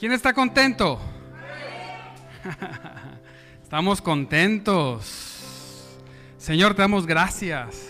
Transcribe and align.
¿Quién 0.00 0.12
está 0.12 0.32
contento? 0.32 0.98
Estamos 3.62 4.00
contentos. 4.00 5.98
Señor, 6.38 6.72
te 6.74 6.80
damos 6.80 7.06
gracias 7.06 7.86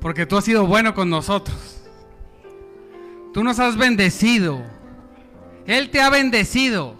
porque 0.00 0.24
tú 0.24 0.36
has 0.36 0.44
sido 0.44 0.68
bueno 0.68 0.94
con 0.94 1.10
nosotros. 1.10 1.82
Tú 3.34 3.42
nos 3.42 3.58
has 3.58 3.76
bendecido. 3.76 4.62
Él 5.66 5.90
te 5.90 6.00
ha 6.00 6.10
bendecido. 6.10 6.94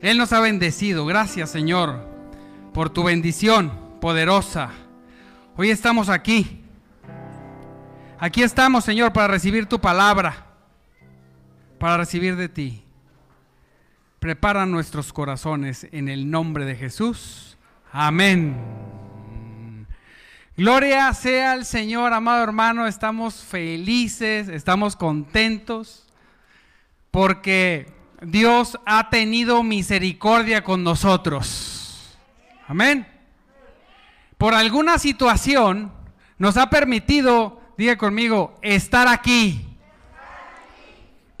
Él 0.00 0.16
nos 0.16 0.32
ha 0.32 0.40
bendecido. 0.40 1.04
Gracias, 1.04 1.50
Señor, 1.50 2.08
por 2.72 2.88
tu 2.88 3.04
bendición 3.04 3.78
poderosa. 4.00 4.70
Hoy 5.54 5.68
estamos 5.68 6.08
aquí. 6.08 6.64
Aquí 8.18 8.42
estamos, 8.42 8.86
Señor, 8.86 9.12
para 9.12 9.28
recibir 9.28 9.66
tu 9.66 9.78
palabra 9.78 10.49
para 11.80 11.96
recibir 11.96 12.36
de 12.36 12.50
ti. 12.50 12.84
Prepara 14.18 14.66
nuestros 14.66 15.14
corazones 15.14 15.88
en 15.92 16.10
el 16.10 16.30
nombre 16.30 16.66
de 16.66 16.76
Jesús. 16.76 17.56
Amén. 17.90 18.54
Gloria 20.58 21.12
sea 21.14 21.52
al 21.52 21.64
Señor, 21.64 22.12
amado 22.12 22.44
hermano. 22.44 22.86
Estamos 22.86 23.42
felices, 23.42 24.48
estamos 24.48 24.94
contentos 24.94 26.06
porque 27.10 27.90
Dios 28.20 28.78
ha 28.84 29.08
tenido 29.08 29.62
misericordia 29.62 30.62
con 30.62 30.84
nosotros. 30.84 32.14
Amén. 32.68 33.06
Por 34.36 34.52
alguna 34.52 34.98
situación 34.98 35.90
nos 36.36 36.58
ha 36.58 36.68
permitido, 36.68 37.62
diga 37.78 37.96
conmigo, 37.96 38.58
estar 38.60 39.08
aquí 39.08 39.69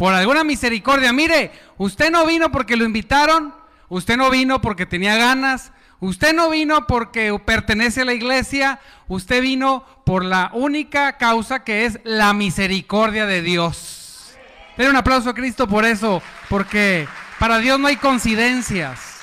por 0.00 0.14
alguna 0.14 0.44
misericordia. 0.44 1.12
Mire, 1.12 1.52
usted 1.76 2.10
no 2.10 2.24
vino 2.24 2.50
porque 2.50 2.74
lo 2.74 2.86
invitaron, 2.86 3.54
usted 3.90 4.16
no 4.16 4.30
vino 4.30 4.62
porque 4.62 4.86
tenía 4.86 5.18
ganas, 5.18 5.72
usted 6.00 6.32
no 6.32 6.48
vino 6.48 6.86
porque 6.86 7.38
pertenece 7.44 8.00
a 8.00 8.04
la 8.06 8.14
iglesia, 8.14 8.80
usted 9.08 9.42
vino 9.42 9.84
por 10.06 10.24
la 10.24 10.52
única 10.54 11.18
causa 11.18 11.64
que 11.64 11.84
es 11.84 12.00
la 12.02 12.32
misericordia 12.32 13.26
de 13.26 13.42
Dios. 13.42 14.38
Den 14.78 14.88
un 14.88 14.96
aplauso 14.96 15.28
a 15.28 15.34
Cristo 15.34 15.68
por 15.68 15.84
eso, 15.84 16.22
porque 16.48 17.06
para 17.38 17.58
Dios 17.58 17.78
no 17.78 17.88
hay 17.88 17.96
coincidencias. 17.96 19.20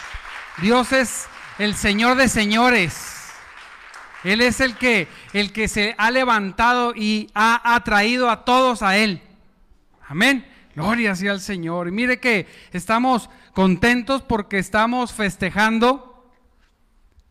Dios 0.61 0.91
es 0.91 1.25
el 1.57 1.73
Señor 1.73 2.17
de 2.17 2.29
señores. 2.29 3.31
Él 4.23 4.41
es 4.41 4.59
el 4.59 4.75
que, 4.75 5.07
el 5.33 5.51
que 5.53 5.69
se 5.69 5.95
ha 5.97 6.11
levantado 6.11 6.93
y 6.95 7.31
ha 7.33 7.73
atraído 7.73 8.29
a 8.29 8.45
todos 8.45 8.83
a 8.83 8.95
Él. 8.95 9.23
Amén. 10.07 10.45
Gloria 10.77 11.15
sea 11.15 11.31
al 11.31 11.41
Señor. 11.41 11.87
Y 11.87 11.91
mire 11.91 12.19
que 12.19 12.45
estamos 12.71 13.31
contentos 13.53 14.21
porque 14.21 14.59
estamos 14.59 15.11
festejando 15.11 16.31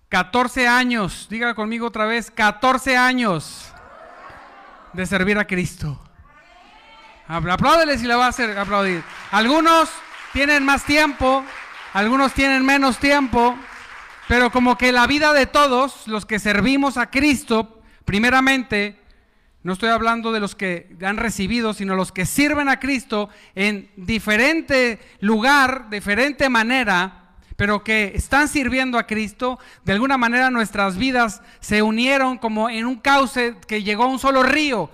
14 0.08 0.66
años, 0.66 1.28
diga 1.30 1.54
conmigo 1.54 1.86
otra 1.86 2.06
vez, 2.06 2.32
14 2.32 2.96
años 2.96 3.72
de 4.94 5.06
servir 5.06 5.38
a 5.38 5.46
Cristo. 5.46 5.96
Apláudele 7.28 7.96
si 7.98 8.08
le 8.08 8.16
va 8.16 8.26
a 8.26 8.30
hacer 8.30 8.58
aplaudir. 8.58 9.04
Algunos 9.30 9.90
tienen 10.32 10.64
más 10.64 10.82
tiempo, 10.84 11.44
algunos 11.92 12.32
tienen 12.32 12.66
menos 12.66 12.98
tiempo, 12.98 13.56
pero 14.26 14.50
como 14.50 14.76
que 14.76 14.90
la 14.90 15.06
vida 15.06 15.32
de 15.32 15.46
todos 15.46 16.08
los 16.08 16.26
que 16.26 16.40
servimos 16.40 16.96
a 16.96 17.12
Cristo, 17.12 17.80
primeramente, 18.04 19.05
no 19.66 19.72
estoy 19.72 19.88
hablando 19.88 20.30
de 20.30 20.38
los 20.38 20.54
que 20.54 20.94
han 21.02 21.16
recibido, 21.16 21.74
sino 21.74 21.96
los 21.96 22.12
que 22.12 22.24
sirven 22.24 22.68
a 22.68 22.78
Cristo 22.78 23.30
en 23.56 23.90
diferente 23.96 25.00
lugar, 25.18 25.90
diferente 25.90 26.48
manera, 26.48 27.30
pero 27.56 27.82
que 27.82 28.12
están 28.14 28.46
sirviendo 28.46 28.96
a 28.96 29.08
Cristo. 29.08 29.58
De 29.84 29.92
alguna 29.92 30.18
manera 30.18 30.50
nuestras 30.50 30.96
vidas 30.96 31.42
se 31.58 31.82
unieron 31.82 32.38
como 32.38 32.70
en 32.70 32.86
un 32.86 32.94
cauce 32.94 33.56
que 33.66 33.82
llegó 33.82 34.04
a 34.04 34.06
un 34.06 34.20
solo 34.20 34.44
río, 34.44 34.88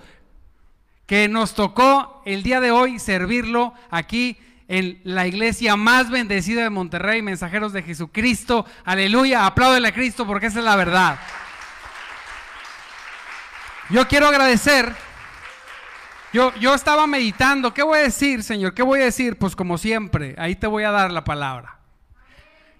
que 1.05 1.27
nos 1.29 1.53
tocó 1.53 2.23
el 2.25 2.41
día 2.41 2.59
de 2.59 2.71
hoy 2.71 2.97
servirlo 2.97 3.75
aquí 3.91 4.39
en 4.67 5.01
la 5.03 5.27
iglesia 5.27 5.75
más 5.75 6.09
bendecida 6.09 6.63
de 6.63 6.71
Monterrey, 6.71 7.21
mensajeros 7.21 7.73
de 7.73 7.83
Jesucristo. 7.83 8.65
Aleluya, 8.85 9.45
apláudele 9.45 9.89
a 9.89 9.93
Cristo 9.93 10.25
porque 10.25 10.47
esa 10.47 10.57
es 10.57 10.65
la 10.65 10.75
verdad. 10.75 11.19
Yo 13.89 14.07
quiero 14.07 14.27
agradecer. 14.27 14.95
Yo, 16.31 16.53
yo 16.55 16.73
estaba 16.73 17.05
meditando, 17.05 17.73
¿qué 17.73 17.83
voy 17.83 17.99
a 17.99 18.03
decir, 18.03 18.41
Señor? 18.41 18.73
¿Qué 18.73 18.81
voy 18.81 19.01
a 19.01 19.05
decir? 19.05 19.37
Pues 19.37 19.55
como 19.55 19.77
siempre, 19.77 20.35
ahí 20.39 20.55
te 20.55 20.65
voy 20.65 20.83
a 20.83 20.91
dar 20.91 21.11
la 21.11 21.23
palabra. 21.23 21.77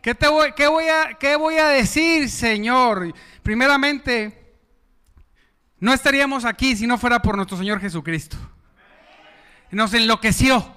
¿Qué, 0.01 0.15
te 0.15 0.27
voy, 0.27 0.53
qué 0.53 0.67
voy, 0.67 0.85
a, 0.87 1.13
qué 1.19 1.35
voy 1.35 1.57
a 1.57 1.67
decir, 1.67 2.29
Señor? 2.29 3.13
Primeramente, 3.43 4.57
no 5.79 5.93
estaríamos 5.93 6.45
aquí 6.45 6.75
si 6.75 6.87
no 6.87 6.97
fuera 6.97 7.21
por 7.21 7.35
nuestro 7.35 7.57
Señor 7.57 7.79
Jesucristo. 7.79 8.37
Nos 9.71 9.93
enloqueció. 9.93 10.75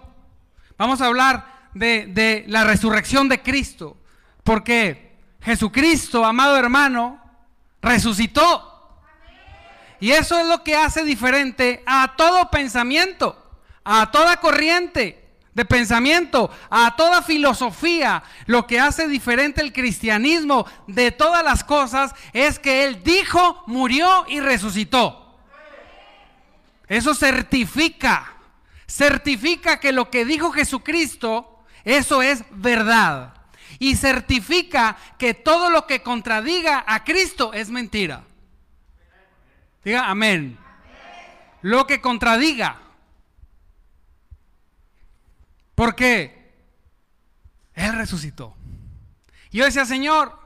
Vamos 0.76 1.00
a 1.00 1.06
hablar 1.06 1.68
de, 1.72 2.06
de 2.08 2.44
la 2.48 2.64
resurrección 2.64 3.28
de 3.28 3.42
Cristo. 3.42 3.96
Porque 4.44 5.16
Jesucristo, 5.40 6.24
amado 6.24 6.56
hermano, 6.56 7.20
resucitó. 7.80 8.65
Y 10.00 10.12
eso 10.12 10.38
es 10.38 10.46
lo 10.46 10.62
que 10.62 10.76
hace 10.76 11.04
diferente 11.04 11.82
a 11.86 12.14
todo 12.16 12.50
pensamiento, 12.50 13.42
a 13.84 14.10
toda 14.10 14.38
corriente 14.38 15.26
de 15.56 15.64
pensamiento, 15.64 16.50
a 16.68 16.96
toda 16.96 17.22
filosofía. 17.22 18.22
Lo 18.44 18.66
que 18.66 18.78
hace 18.78 19.08
diferente 19.08 19.62
el 19.62 19.72
cristianismo 19.72 20.66
de 20.86 21.12
todas 21.12 21.42
las 21.42 21.64
cosas 21.64 22.14
es 22.34 22.58
que 22.58 22.84
Él 22.84 23.02
dijo, 23.02 23.64
murió 23.66 24.26
y 24.28 24.40
resucitó. 24.40 25.38
Eso 26.88 27.14
certifica, 27.14 28.34
certifica 28.86 29.80
que 29.80 29.92
lo 29.92 30.10
que 30.10 30.26
dijo 30.26 30.52
Jesucristo, 30.52 31.64
eso 31.84 32.20
es 32.20 32.44
verdad. 32.50 33.32
Y 33.78 33.96
certifica 33.96 34.98
que 35.18 35.32
todo 35.32 35.70
lo 35.70 35.86
que 35.86 36.02
contradiga 36.02 36.84
a 36.86 37.02
Cristo 37.02 37.54
es 37.54 37.70
mentira. 37.70 38.24
Diga 39.86 40.10
amén. 40.10 40.58
Lo 41.62 41.86
que 41.86 42.00
contradiga. 42.00 42.80
Porque 45.76 46.52
Él 47.72 47.92
resucitó. 47.92 48.56
Y 49.52 49.58
yo 49.58 49.64
decía, 49.64 49.84
Señor, 49.84 50.36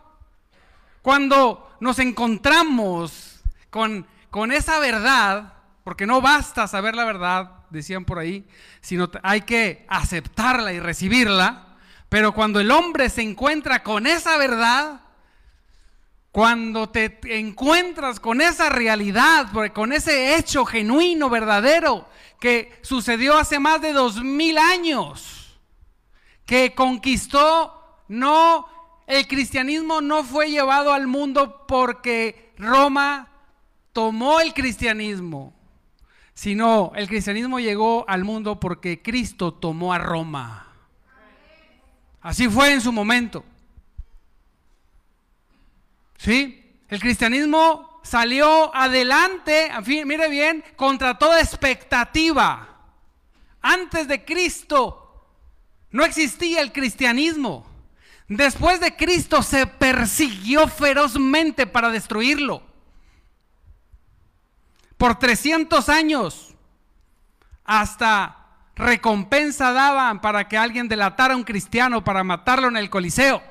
cuando 1.00 1.74
nos 1.80 1.98
encontramos 2.00 3.40
con, 3.70 4.06
con 4.30 4.52
esa 4.52 4.78
verdad, 4.78 5.54
porque 5.84 6.06
no 6.06 6.20
basta 6.20 6.68
saber 6.68 6.94
la 6.94 7.06
verdad, 7.06 7.50
decían 7.70 8.04
por 8.04 8.18
ahí, 8.18 8.46
sino 8.82 9.10
hay 9.22 9.40
que 9.40 9.86
aceptarla 9.88 10.74
y 10.74 10.80
recibirla. 10.80 11.78
Pero 12.10 12.34
cuando 12.34 12.60
el 12.60 12.70
hombre 12.70 13.08
se 13.08 13.22
encuentra 13.22 13.82
con 13.82 14.06
esa 14.06 14.36
verdad, 14.36 15.00
cuando 16.32 16.88
te 16.88 17.18
encuentras 17.38 18.20
con 18.20 18.41
esa 18.41 18.68
realidad, 18.68 19.48
con 19.74 19.92
ese 19.92 20.36
hecho 20.36 20.64
genuino, 20.64 21.28
verdadero, 21.28 22.08
que 22.38 22.78
sucedió 22.82 23.36
hace 23.36 23.58
más 23.58 23.80
de 23.80 23.92
dos 23.92 24.22
mil 24.22 24.56
años, 24.56 25.58
que 26.46 26.74
conquistó, 26.74 28.04
no, 28.08 28.66
el 29.06 29.26
cristianismo 29.26 30.00
no 30.00 30.22
fue 30.22 30.50
llevado 30.50 30.92
al 30.92 31.06
mundo 31.06 31.66
porque 31.66 32.52
Roma 32.56 33.28
tomó 33.92 34.41
el 34.41 34.54
cristianismo, 34.54 35.52
sino 36.32 36.92
el 36.94 37.09
cristianismo 37.09 37.59
llegó 37.59 38.04
al 38.09 38.24
mundo 38.24 38.60
porque 38.60 39.03
Cristo 39.03 39.53
tomó 39.53 39.92
a 39.92 39.98
Roma. 39.98 40.68
Así 42.21 42.48
fue 42.48 42.72
en 42.72 42.80
su 42.80 42.92
momento. 42.92 43.44
¿Sí? 46.22 46.82
El 46.88 47.00
cristianismo 47.00 47.98
salió 48.02 48.74
adelante, 48.76 49.70
mire 50.04 50.28
bien, 50.28 50.62
contra 50.76 51.16
toda 51.16 51.40
expectativa. 51.40 52.76
Antes 53.62 54.06
de 54.06 54.22
Cristo 54.22 55.24
no 55.90 56.04
existía 56.04 56.60
el 56.60 56.72
cristianismo. 56.72 57.66
Después 58.28 58.80
de 58.80 58.94
Cristo 58.96 59.42
se 59.42 59.66
persiguió 59.66 60.68
ferozmente 60.68 61.66
para 61.66 61.88
destruirlo. 61.88 62.62
Por 64.98 65.18
300 65.18 65.88
años, 65.88 66.54
hasta 67.64 68.36
recompensa 68.76 69.72
daban 69.72 70.20
para 70.20 70.46
que 70.48 70.58
alguien 70.58 70.86
delatara 70.86 71.32
a 71.32 71.36
un 71.38 71.44
cristiano 71.44 72.04
para 72.04 72.22
matarlo 72.22 72.68
en 72.68 72.76
el 72.76 72.90
Coliseo. 72.90 73.49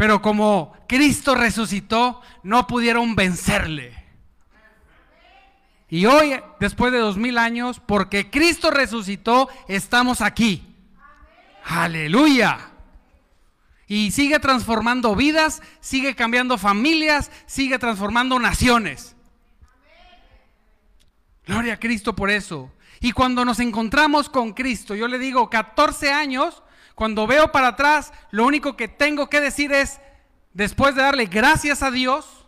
Pero 0.00 0.22
como 0.22 0.72
Cristo 0.88 1.34
resucitó, 1.34 2.22
no 2.42 2.66
pudieron 2.66 3.14
vencerle. 3.14 4.02
Y 5.90 6.06
hoy, 6.06 6.40
después 6.58 6.90
de 6.90 7.00
dos 7.00 7.18
mil 7.18 7.36
años, 7.36 7.82
porque 7.84 8.30
Cristo 8.30 8.70
resucitó, 8.70 9.50
estamos 9.68 10.22
aquí. 10.22 10.74
Aleluya. 11.66 12.70
Y 13.88 14.10
sigue 14.12 14.38
transformando 14.38 15.14
vidas, 15.14 15.60
sigue 15.80 16.16
cambiando 16.16 16.56
familias, 16.56 17.30
sigue 17.44 17.78
transformando 17.78 18.38
naciones. 18.38 19.14
Gloria 21.44 21.74
a 21.74 21.78
Cristo 21.78 22.16
por 22.16 22.30
eso. 22.30 22.72
Y 23.00 23.12
cuando 23.12 23.44
nos 23.44 23.60
encontramos 23.60 24.30
con 24.30 24.54
Cristo, 24.54 24.94
yo 24.94 25.08
le 25.08 25.18
digo, 25.18 25.50
14 25.50 26.10
años, 26.10 26.62
cuando 27.00 27.26
veo 27.26 27.50
para 27.50 27.68
atrás, 27.68 28.12
lo 28.30 28.44
único 28.44 28.76
que 28.76 28.86
tengo 28.86 29.30
que 29.30 29.40
decir 29.40 29.72
es, 29.72 30.02
después 30.52 30.94
de 30.94 31.00
darle 31.00 31.24
gracias 31.24 31.82
a 31.82 31.90
Dios, 31.90 32.44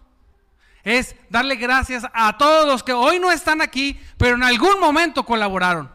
es 0.84 1.16
darle 1.30 1.56
gracias 1.56 2.04
a 2.12 2.36
todos 2.36 2.66
los 2.66 2.82
que 2.82 2.92
hoy 2.92 3.18
no 3.18 3.32
están 3.32 3.62
aquí, 3.62 3.98
pero 4.18 4.34
en 4.34 4.42
algún 4.42 4.78
momento 4.78 5.24
colaboraron. 5.24 5.90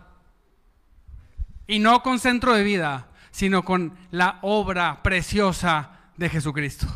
Y 1.67 1.77
no 1.77 2.01
con 2.01 2.17
centro 2.17 2.55
de 2.55 2.63
vida, 2.63 3.09
sino 3.29 3.63
con 3.63 3.95
la 4.09 4.39
obra 4.41 5.03
preciosa 5.03 5.91
de 6.15 6.27
Jesucristo. 6.27 6.87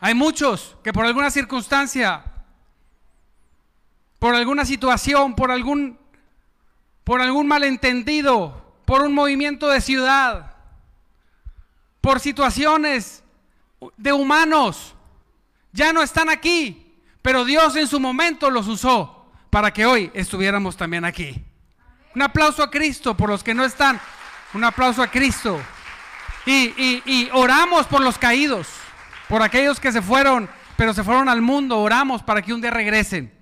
Hay 0.00 0.14
muchos 0.14 0.76
que 0.82 0.92
por 0.92 1.06
alguna 1.06 1.30
circunstancia, 1.30 2.24
por 4.18 4.34
alguna 4.34 4.64
situación, 4.64 5.36
por 5.36 5.52
algún, 5.52 5.96
por 7.04 7.22
algún 7.22 7.46
malentendido, 7.46 8.67
por 8.88 9.02
un 9.02 9.12
movimiento 9.12 9.68
de 9.68 9.82
ciudad, 9.82 10.50
por 12.00 12.20
situaciones 12.20 13.22
de 13.98 14.14
humanos, 14.14 14.94
ya 15.72 15.92
no 15.92 16.02
están 16.02 16.30
aquí, 16.30 16.96
pero 17.20 17.44
Dios 17.44 17.76
en 17.76 17.86
su 17.86 18.00
momento 18.00 18.48
los 18.48 18.66
usó 18.66 19.30
para 19.50 19.74
que 19.74 19.84
hoy 19.84 20.10
estuviéramos 20.14 20.74
también 20.74 21.04
aquí. 21.04 21.44
Un 22.14 22.22
aplauso 22.22 22.62
a 22.62 22.70
Cristo 22.70 23.14
por 23.14 23.28
los 23.28 23.44
que 23.44 23.52
no 23.52 23.62
están 23.62 24.00
un 24.54 24.64
aplauso 24.64 25.02
a 25.02 25.10
Cristo. 25.10 25.60
Y, 26.46 27.28
oramos 27.34 27.86
por 27.88 28.00
los 28.00 28.16
caídos, 28.16 28.68
por 29.28 29.42
aquellos 29.42 29.78
que 29.78 29.92
se 29.92 30.00
fueron, 30.00 30.48
pero 30.78 30.94
se 30.94 31.04
fueron 31.04 31.28
al 31.28 31.42
mundo. 31.42 31.78
Oramos 31.78 32.22
para 32.22 32.40
que 32.40 32.54
un 32.54 32.62
día 32.62 32.70
regresen. 32.70 33.34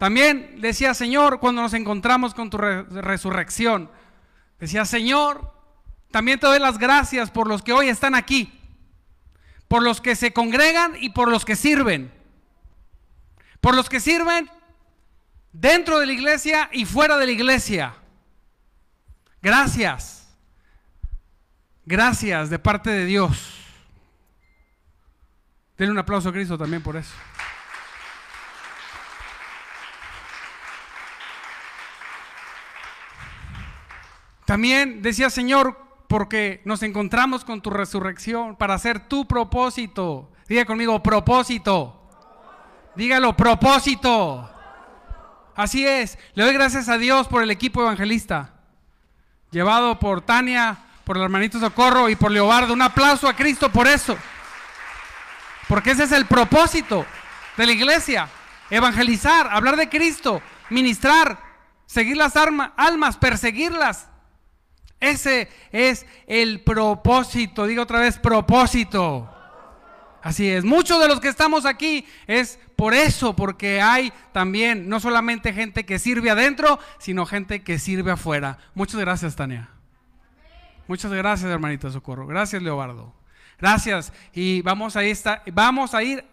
También 0.00 0.56
decía, 0.60 0.92
Señor, 0.92 1.38
cuando 1.38 1.62
nos 1.62 1.72
encontramos 1.72 2.34
con 2.34 2.50
tu 2.50 2.58
resurrección, 2.58 3.88
decía, 4.58 4.84
Señor, 4.84 5.52
también 6.10 6.38
te 6.38 6.46
doy 6.46 6.58
las 6.58 6.78
gracias 6.78 7.30
por 7.30 7.48
los 7.48 7.62
que 7.62 7.72
hoy 7.72 7.88
están 7.88 8.14
aquí, 8.14 8.60
por 9.68 9.82
los 9.82 10.00
que 10.00 10.16
se 10.16 10.32
congregan 10.32 10.94
y 11.00 11.10
por 11.10 11.28
los 11.28 11.44
que 11.44 11.56
sirven. 11.56 12.12
Por 13.60 13.74
los 13.74 13.88
que 13.88 14.00
sirven 14.00 14.50
dentro 15.52 15.98
de 15.98 16.06
la 16.06 16.12
iglesia 16.12 16.68
y 16.72 16.84
fuera 16.84 17.16
de 17.16 17.26
la 17.26 17.32
iglesia. 17.32 17.94
Gracias. 19.40 20.28
Gracias 21.86 22.50
de 22.50 22.58
parte 22.58 22.90
de 22.90 23.04
Dios. 23.04 23.54
Denle 25.76 25.92
un 25.92 25.98
aplauso 25.98 26.28
a 26.28 26.32
Cristo 26.32 26.56
también 26.56 26.82
por 26.82 26.96
eso. 26.96 27.12
También 34.44 35.02
decía 35.02 35.30
Señor, 35.30 35.78
porque 36.08 36.60
nos 36.64 36.82
encontramos 36.82 37.44
con 37.44 37.62
tu 37.62 37.70
resurrección 37.70 38.56
para 38.56 38.74
hacer 38.74 39.08
tu 39.08 39.26
propósito. 39.26 40.30
Diga 40.48 40.64
conmigo, 40.64 41.02
propósito. 41.02 42.00
Dígalo, 42.94 43.36
propósito. 43.36 44.50
Así 45.56 45.86
es. 45.86 46.18
Le 46.34 46.44
doy 46.44 46.52
gracias 46.52 46.88
a 46.88 46.98
Dios 46.98 47.26
por 47.28 47.42
el 47.42 47.50
equipo 47.50 47.82
evangelista 47.82 48.54
llevado 49.54 50.00
por 50.00 50.20
Tania, 50.20 50.76
por 51.04 51.16
el 51.16 51.22
hermanito 51.22 51.60
Socorro 51.60 52.08
y 52.08 52.16
por 52.16 52.32
Leobardo. 52.32 52.74
Un 52.74 52.82
aplauso 52.82 53.28
a 53.28 53.36
Cristo 53.36 53.70
por 53.70 53.86
eso. 53.86 54.18
Porque 55.68 55.92
ese 55.92 56.04
es 56.04 56.12
el 56.12 56.26
propósito 56.26 57.06
de 57.56 57.66
la 57.66 57.72
iglesia. 57.72 58.28
Evangelizar, 58.68 59.48
hablar 59.50 59.76
de 59.76 59.88
Cristo, 59.88 60.42
ministrar, 60.70 61.38
seguir 61.86 62.16
las 62.16 62.34
almas, 62.36 63.16
perseguirlas. 63.16 64.08
Ese 65.04 65.48
es 65.70 66.06
el 66.26 66.62
propósito. 66.62 67.66
Digo 67.66 67.82
otra 67.82 68.00
vez, 68.00 68.18
propósito. 68.18 69.30
Así 70.22 70.48
es. 70.48 70.64
Muchos 70.64 71.00
de 71.00 71.08
los 71.08 71.20
que 71.20 71.28
estamos 71.28 71.66
aquí 71.66 72.06
es 72.26 72.58
por 72.76 72.94
eso, 72.94 73.36
porque 73.36 73.82
hay 73.82 74.12
también 74.32 74.88
no 74.88 75.00
solamente 75.00 75.52
gente 75.52 75.84
que 75.84 75.98
sirve 75.98 76.30
adentro, 76.30 76.78
sino 76.98 77.26
gente 77.26 77.62
que 77.62 77.78
sirve 77.78 78.10
afuera. 78.10 78.58
Muchas 78.74 78.98
gracias, 79.00 79.36
Tania. 79.36 79.68
Muchas 80.88 81.12
gracias, 81.12 81.50
hermanita 81.50 81.90
Socorro. 81.90 82.26
Gracias, 82.26 82.62
Leobardo. 82.62 83.14
Gracias. 83.58 84.12
Y 84.32 84.62
vamos 84.62 84.96
a, 84.96 85.04
ir, 85.04 85.16
vamos 85.52 85.94
a 85.94 86.02
ir 86.02 86.24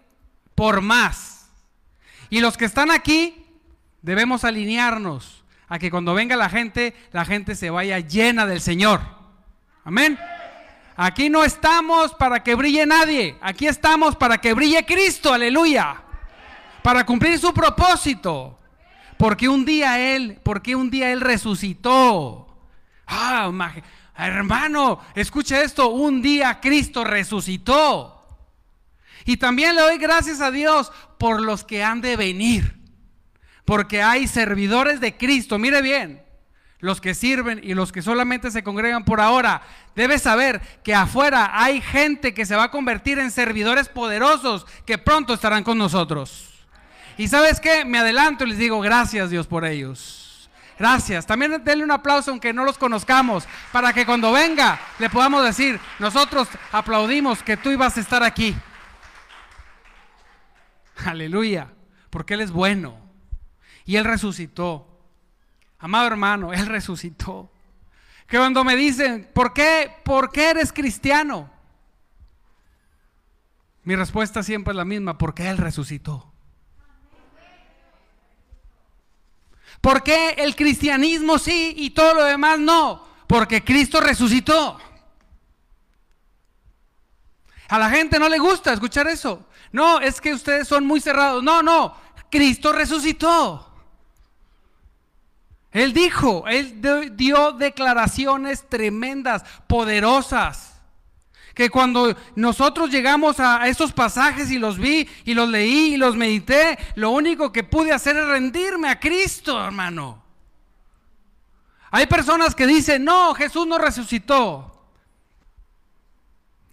por 0.55 0.81
más. 0.81 1.49
Y 2.29 2.39
los 2.39 2.57
que 2.57 2.65
están 2.65 2.91
aquí, 2.91 3.45
debemos 4.01 4.45
alinearnos 4.45 5.40
a 5.71 5.79
que 5.79 5.89
cuando 5.89 6.13
venga 6.13 6.35
la 6.35 6.49
gente, 6.49 6.93
la 7.13 7.23
gente 7.23 7.55
se 7.55 7.69
vaya 7.69 7.97
llena 7.99 8.45
del 8.45 8.59
Señor. 8.59 8.99
Amén. 9.85 10.19
Aquí 10.97 11.29
no 11.29 11.45
estamos 11.45 12.13
para 12.13 12.43
que 12.43 12.55
brille 12.55 12.85
nadie, 12.85 13.37
aquí 13.39 13.67
estamos 13.67 14.17
para 14.17 14.39
que 14.39 14.53
brille 14.53 14.85
Cristo, 14.85 15.31
aleluya. 15.31 15.95
Para 16.83 17.05
cumplir 17.05 17.39
su 17.39 17.53
propósito. 17.53 18.59
Porque 19.17 19.47
un 19.47 19.63
día 19.63 19.97
Él, 19.97 20.41
porque 20.43 20.75
un 20.75 20.91
día 20.91 21.13
Él 21.13 21.21
resucitó. 21.21 22.53
Ah, 23.07 23.49
hermano, 24.17 24.99
escucha 25.15 25.61
esto, 25.61 25.87
un 25.87 26.21
día 26.21 26.59
Cristo 26.59 27.05
resucitó. 27.05 28.27
Y 29.23 29.37
también 29.37 29.77
le 29.77 29.83
doy 29.83 29.97
gracias 29.99 30.41
a 30.41 30.51
Dios 30.51 30.91
por 31.17 31.41
los 31.41 31.63
que 31.63 31.81
han 31.81 32.01
de 32.01 32.17
venir. 32.17 32.80
Porque 33.71 34.03
hay 34.03 34.27
servidores 34.27 34.99
de 34.99 35.15
Cristo, 35.15 35.57
mire 35.57 35.81
bien 35.81 36.21
los 36.79 36.99
que 36.99 37.13
sirven 37.13 37.61
y 37.63 37.73
los 37.73 37.93
que 37.93 38.01
solamente 38.01 38.51
se 38.51 38.63
congregan 38.63 39.05
por 39.05 39.21
ahora. 39.21 39.61
Debes 39.95 40.23
saber 40.23 40.59
que 40.83 40.93
afuera 40.93 41.51
hay 41.53 41.79
gente 41.79 42.33
que 42.33 42.45
se 42.45 42.57
va 42.57 42.63
a 42.63 42.69
convertir 42.69 43.17
en 43.17 43.31
servidores 43.31 43.87
poderosos 43.87 44.65
que 44.85 44.97
pronto 44.97 45.33
estarán 45.33 45.63
con 45.63 45.77
nosotros. 45.77 46.49
Y 47.17 47.29
sabes 47.29 47.61
qué, 47.61 47.85
me 47.85 47.99
adelanto 47.99 48.43
y 48.43 48.49
les 48.49 48.57
digo 48.57 48.81
gracias 48.81 49.29
Dios 49.29 49.47
por 49.47 49.63
ellos. 49.63 50.49
Gracias. 50.77 51.25
También 51.25 51.63
denle 51.63 51.85
un 51.85 51.91
aplauso 51.91 52.31
aunque 52.31 52.51
no 52.51 52.65
los 52.65 52.77
conozcamos, 52.77 53.47
para 53.71 53.93
que 53.93 54.05
cuando 54.05 54.33
venga 54.33 54.81
le 54.99 55.09
podamos 55.09 55.45
decir, 55.45 55.79
nosotros 55.97 56.49
aplaudimos 56.73 57.41
que 57.41 57.55
tú 57.55 57.69
ibas 57.69 57.95
a 57.95 58.01
estar 58.01 58.21
aquí. 58.21 58.53
Aleluya, 61.05 61.69
porque 62.09 62.33
Él 62.33 62.41
es 62.41 62.51
bueno 62.51 63.00
y 63.85 63.95
Él 63.95 64.05
resucitó. 64.05 64.87
Amado 65.79 66.07
hermano, 66.07 66.53
Él 66.53 66.65
resucitó. 66.65 67.51
Que 68.27 68.37
cuando 68.37 68.63
me 68.63 68.75
dicen, 68.75 69.29
¿por 69.33 69.53
qué, 69.53 69.91
¿por 70.03 70.31
qué 70.31 70.51
eres 70.51 70.71
cristiano? 70.71 71.49
Mi 73.83 73.95
respuesta 73.95 74.43
siempre 74.43 74.71
es 74.71 74.77
la 74.77 74.85
misma, 74.85 75.17
porque 75.17 75.49
Él 75.49 75.57
resucitó. 75.57 76.31
¿Por 79.81 80.03
qué 80.03 80.35
el 80.37 80.55
cristianismo 80.55 81.39
sí 81.39 81.73
y 81.75 81.89
todo 81.89 82.13
lo 82.13 82.23
demás 82.23 82.59
no? 82.59 83.07
Porque 83.25 83.63
Cristo 83.63 83.99
resucitó. 83.99 84.77
A 87.67 87.79
la 87.79 87.89
gente 87.89 88.19
no 88.19 88.29
le 88.29 88.37
gusta 88.37 88.73
escuchar 88.73 89.07
eso. 89.07 89.47
No, 89.71 89.99
es 89.99 90.21
que 90.21 90.33
ustedes 90.33 90.67
son 90.67 90.85
muy 90.85 90.99
cerrados. 90.99 91.41
No, 91.41 91.63
no, 91.63 91.95
Cristo 92.29 92.71
resucitó. 92.71 93.70
Él 95.71 95.93
dijo, 95.93 96.45
él 96.47 96.81
dio 97.15 97.53
declaraciones 97.53 98.67
tremendas, 98.67 99.43
poderosas. 99.67 100.81
Que 101.53 101.69
cuando 101.69 102.15
nosotros 102.35 102.89
llegamos 102.89 103.39
a 103.39 103.67
esos 103.67 103.91
pasajes 103.91 104.51
y 104.51 104.57
los 104.57 104.77
vi 104.77 105.07
y 105.25 105.33
los 105.33 105.49
leí 105.49 105.93
y 105.93 105.97
los 105.97 106.15
medité, 106.15 106.77
lo 106.95 107.11
único 107.11 107.51
que 107.51 107.63
pude 107.63 107.91
hacer 107.91 108.17
es 108.17 108.27
rendirme 108.27 108.89
a 108.89 108.99
Cristo, 108.99 109.63
hermano. 109.63 110.21
Hay 111.89 112.05
personas 112.07 112.55
que 112.55 112.67
dicen, 112.67 113.03
no, 113.03 113.33
Jesús 113.33 113.67
no 113.67 113.77
resucitó. 113.77 114.89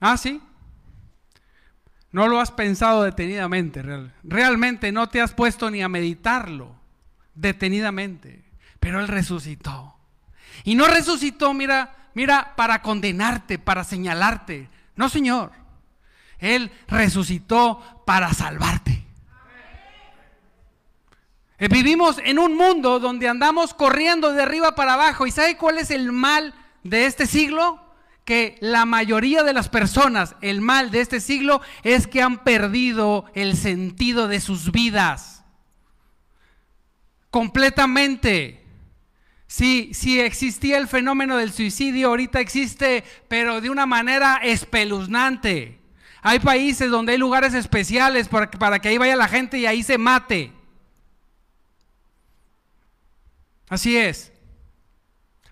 Ah, 0.00 0.16
sí. 0.16 0.40
No 2.10 2.28
lo 2.28 2.40
has 2.40 2.50
pensado 2.50 3.02
detenidamente, 3.02 3.82
realmente 4.22 4.90
no 4.92 5.08
te 5.08 5.20
has 5.20 5.34
puesto 5.34 5.70
ni 5.70 5.82
a 5.82 5.88
meditarlo 5.88 6.74
detenidamente 7.34 8.47
pero 8.80 9.00
Él 9.00 9.08
resucitó. 9.08 9.96
Y 10.64 10.74
no 10.74 10.86
resucitó, 10.86 11.54
mira, 11.54 12.10
mira, 12.14 12.54
para 12.56 12.82
condenarte, 12.82 13.58
para 13.58 13.84
señalarte. 13.84 14.68
No, 14.96 15.08
Señor. 15.08 15.52
Él 16.38 16.70
resucitó 16.86 18.02
para 18.06 18.32
salvarte. 18.32 19.04
Eh, 21.58 21.68
Vivimos 21.68 22.18
en 22.24 22.38
un 22.38 22.56
mundo 22.56 23.00
donde 23.00 23.28
andamos 23.28 23.74
corriendo 23.74 24.32
de 24.32 24.42
arriba 24.42 24.74
para 24.74 24.94
abajo. 24.94 25.26
¿Y 25.26 25.30
sabe 25.30 25.56
cuál 25.56 25.78
es 25.78 25.90
el 25.90 26.12
mal 26.12 26.54
de 26.84 27.06
este 27.06 27.26
siglo? 27.26 27.82
Que 28.24 28.58
la 28.60 28.84
mayoría 28.84 29.42
de 29.42 29.52
las 29.52 29.68
personas, 29.68 30.36
el 30.40 30.60
mal 30.60 30.90
de 30.90 31.00
este 31.00 31.20
siglo 31.20 31.60
es 31.82 32.06
que 32.06 32.22
han 32.22 32.44
perdido 32.44 33.24
el 33.34 33.56
sentido 33.56 34.28
de 34.28 34.40
sus 34.40 34.70
vidas. 34.70 35.42
Completamente. 37.30 38.67
Si, 39.48 39.92
si 39.94 40.20
existía 40.20 40.76
el 40.78 40.86
fenómeno 40.86 41.36
del 41.38 41.52
suicidio, 41.52 42.08
ahorita 42.08 42.38
existe, 42.38 43.02
pero 43.28 43.60
de 43.60 43.70
una 43.70 43.86
manera 43.86 44.36
espeluznante. 44.42 45.78
Hay 46.22 46.38
países 46.38 46.90
donde 46.90 47.12
hay 47.12 47.18
lugares 47.18 47.54
especiales 47.54 48.28
para, 48.28 48.50
que- 48.50 48.58
para 48.58 48.78
que 48.78 48.88
ahí 48.88 48.98
vaya 48.98 49.16
la 49.16 49.26
gente 49.26 49.58
y 49.58 49.66
ahí 49.66 49.82
se 49.82 49.98
mate. 49.98 50.52
Así 53.68 53.96
es. 53.96 54.32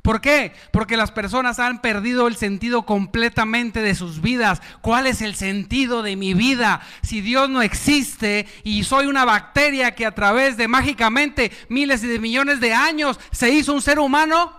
¿Por 0.07 0.21
qué? 0.21 0.55
Porque 0.71 0.97
las 0.97 1.11
personas 1.11 1.59
han 1.59 1.81
perdido 1.81 2.29
el 2.29 2.37
sentido 2.37 2.87
completamente 2.87 3.83
de 3.83 3.97
sus 3.97 4.21
vidas. 4.21 4.63
¿Cuál 4.81 5.09
es 5.09 5.21
el 5.21 5.35
sentido 5.35 6.05
de 6.05 6.15
mi 6.15 6.33
vida? 6.33 6.81
Si 7.03 7.21
Dios 7.21 7.51
no 7.51 7.61
existe 7.61 8.47
y 8.63 8.85
soy 8.85 9.07
una 9.07 9.25
bacteria 9.25 9.97
que 9.97 10.07
a 10.07 10.15
través 10.15 10.57
de 10.57 10.69
mágicamente 10.69 11.51
miles 11.69 12.05
y 12.05 12.07
de 12.07 12.21
millones 12.21 12.61
de 12.61 12.73
años 12.73 13.19
se 13.33 13.51
hizo 13.51 13.73
un 13.73 13.83
ser 13.83 13.99
humano, 13.99 14.57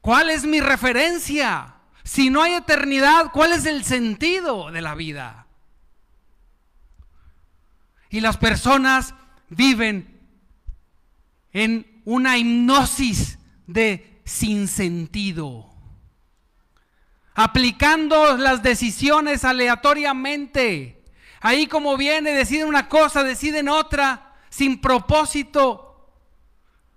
¿cuál 0.00 0.28
es 0.28 0.44
mi 0.44 0.58
referencia? 0.58 1.76
Si 2.02 2.30
no 2.30 2.42
hay 2.42 2.54
eternidad, 2.54 3.30
¿cuál 3.32 3.52
es 3.52 3.64
el 3.64 3.84
sentido 3.84 4.72
de 4.72 4.80
la 4.80 4.96
vida? 4.96 5.46
Y 8.10 8.20
las 8.20 8.38
personas 8.38 9.14
viven 9.50 10.20
en 11.52 11.93
una 12.04 12.36
hipnosis 12.38 13.38
de 13.66 14.20
sinsentido, 14.24 15.70
aplicando 17.34 18.36
las 18.36 18.62
decisiones 18.62 19.44
aleatoriamente. 19.44 21.02
Ahí 21.40 21.66
como 21.66 21.96
viene, 21.96 22.32
deciden 22.32 22.68
una 22.68 22.88
cosa, 22.88 23.22
deciden 23.22 23.68
otra, 23.68 24.34
sin 24.48 24.80
propósito, 24.80 26.10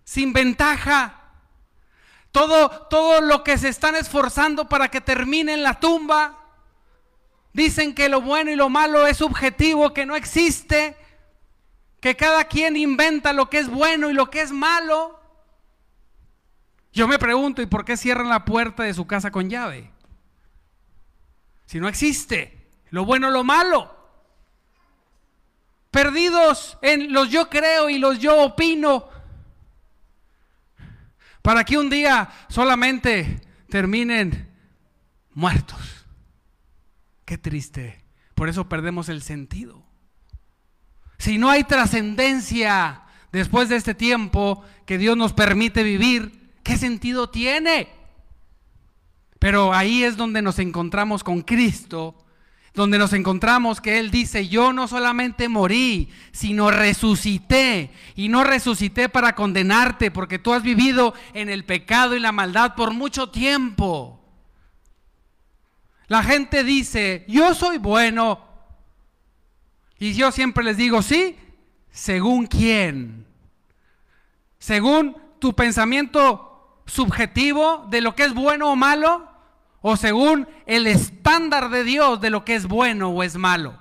sin 0.04 0.32
ventaja. 0.34 1.14
Todo, 2.32 2.70
todo 2.90 3.22
lo 3.22 3.44
que 3.44 3.58
se 3.58 3.70
están 3.70 3.96
esforzando 3.96 4.70
para 4.70 4.90
que 4.90 5.02
termine 5.02 5.54
en 5.54 5.64
la 5.64 5.80
tumba. 5.80 6.46
Dicen 7.52 7.96
que 7.96 8.08
lo 8.08 8.22
bueno 8.22 8.52
y 8.52 8.56
lo 8.56 8.70
malo 8.70 9.08
es 9.08 9.18
subjetivo, 9.18 9.94
que 9.94 10.06
no 10.06 10.16
existe 10.16 10.96
que 12.08 12.16
cada 12.16 12.46
quien 12.46 12.78
inventa 12.78 13.34
lo 13.34 13.50
que 13.50 13.60
es 13.60 13.70
bueno 13.70 14.10
y 14.10 14.14
lo 14.14 14.30
que 14.30 14.40
es 14.40 14.54
malo. 14.54 15.20
Yo 16.94 17.06
me 17.06 17.20
pregunto, 17.20 17.62
¿y 17.62 17.66
por 17.66 17.84
qué 17.84 17.98
cierran 17.98 18.30
la 18.30 18.46
puerta 18.46 18.84
de 18.84 18.94
su 18.94 19.06
casa 19.06 19.30
con 19.30 19.50
llave? 19.50 19.92
Si 21.66 21.82
no 21.82 21.90
existe 21.90 22.66
lo 22.92 23.04
bueno 23.04 23.30
lo 23.30 23.44
malo. 23.44 23.94
Perdidos 25.92 26.78
en 26.82 27.12
los 27.12 27.30
yo 27.30 27.50
creo 27.50 27.90
y 27.90 27.98
los 27.98 28.20
yo 28.20 28.42
opino. 28.42 29.10
Para 31.42 31.66
que 31.66 31.78
un 31.78 31.90
día 31.90 32.30
solamente 32.48 33.42
terminen 33.70 34.50
muertos. 35.34 36.06
Qué 37.26 37.38
triste. 37.38 38.02
Por 38.34 38.48
eso 38.48 38.70
perdemos 38.70 39.10
el 39.10 39.22
sentido. 39.22 39.87
Si 41.18 41.38
no 41.38 41.50
hay 41.50 41.64
trascendencia 41.64 43.02
después 43.32 43.70
de 43.70 43.76
este 43.76 43.96
tiempo 43.96 44.64
que 44.86 44.98
Dios 44.98 45.18
nos 45.18 45.34
permite 45.34 45.84
vivir, 45.84 46.52
¿qué 46.64 46.78
sentido 46.78 47.30
tiene? 47.30 47.90
Pero 49.40 49.74
ahí 49.74 50.04
es 50.04 50.18
donde 50.18 50.42
nos 50.42 50.60
encontramos 50.60 51.24
con 51.24 51.42
Cristo, 51.42 52.16
donde 52.74 52.98
nos 52.98 53.14
encontramos 53.14 53.82
que 53.82 54.00
Él 54.00 54.12
dice, 54.12 54.48
yo 54.48 54.74
no 54.74 54.88
solamente 54.88 55.50
morí, 55.50 56.10
sino 56.32 56.70
resucité. 56.70 57.92
Y 58.16 58.30
no 58.30 58.44
resucité 58.44 59.10
para 59.10 59.34
condenarte, 59.34 60.12
porque 60.12 60.40
tú 60.40 60.54
has 60.54 60.64
vivido 60.64 61.14
en 61.34 61.50
el 61.50 61.66
pecado 61.66 62.16
y 62.16 62.20
la 62.20 62.32
maldad 62.32 62.76
por 62.76 62.94
mucho 62.94 63.30
tiempo. 63.30 64.24
La 66.08 66.24
gente 66.24 66.64
dice, 66.64 67.26
yo 67.28 67.54
soy 67.54 67.80
bueno, 67.80 68.47
y 70.00 70.14
yo 70.14 70.32
siempre 70.32 70.64
les 70.64 70.78
digo, 70.78 71.02
sí, 71.02 71.38
según 71.92 72.46
quién. 72.46 73.26
Según 74.60 75.18
tu 75.40 75.56
pensamiento 75.56 76.82
subjetivo 76.86 77.88
de 77.90 78.02
lo 78.02 78.16
que 78.16 78.24
es 78.24 78.34
bueno 78.34 78.72
o 78.72 78.76
malo, 78.76 79.30
o 79.82 79.96
según 79.96 80.48
el 80.66 80.88
estándar 80.88 81.70
de 81.70 81.84
Dios 81.84 82.20
de 82.20 82.30
lo 82.30 82.44
que 82.44 82.56
es 82.56 82.68
bueno 82.68 83.10
o 83.10 83.24
es 83.24 83.36
malo. 83.36 83.80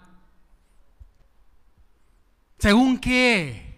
¿Según 2.59 2.99
qué? 2.99 3.77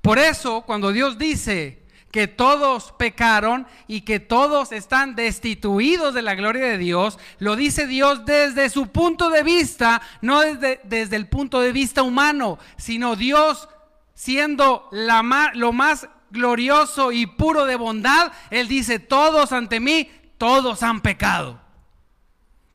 Por 0.00 0.18
eso, 0.18 0.62
cuando 0.62 0.92
Dios 0.92 1.18
dice 1.18 1.81
que 2.12 2.28
todos 2.28 2.92
pecaron 2.98 3.66
y 3.88 4.02
que 4.02 4.20
todos 4.20 4.70
están 4.70 5.16
destituidos 5.16 6.12
de 6.12 6.22
la 6.22 6.34
gloria 6.34 6.66
de 6.66 6.78
Dios, 6.78 7.18
lo 7.38 7.56
dice 7.56 7.86
Dios 7.86 8.26
desde 8.26 8.68
su 8.68 8.88
punto 8.88 9.30
de 9.30 9.42
vista, 9.42 10.02
no 10.20 10.40
desde, 10.40 10.80
desde 10.84 11.16
el 11.16 11.26
punto 11.26 11.60
de 11.60 11.72
vista 11.72 12.02
humano, 12.02 12.58
sino 12.76 13.16
Dios 13.16 13.68
siendo 14.14 14.88
la 14.92 15.50
lo 15.54 15.72
más 15.72 16.06
glorioso 16.30 17.12
y 17.12 17.26
puro 17.26 17.64
de 17.64 17.76
bondad, 17.76 18.30
Él 18.50 18.68
dice, 18.68 18.98
todos 18.98 19.52
ante 19.52 19.80
mí, 19.80 20.10
todos 20.38 20.82
han 20.82 21.00
pecado. 21.00 21.60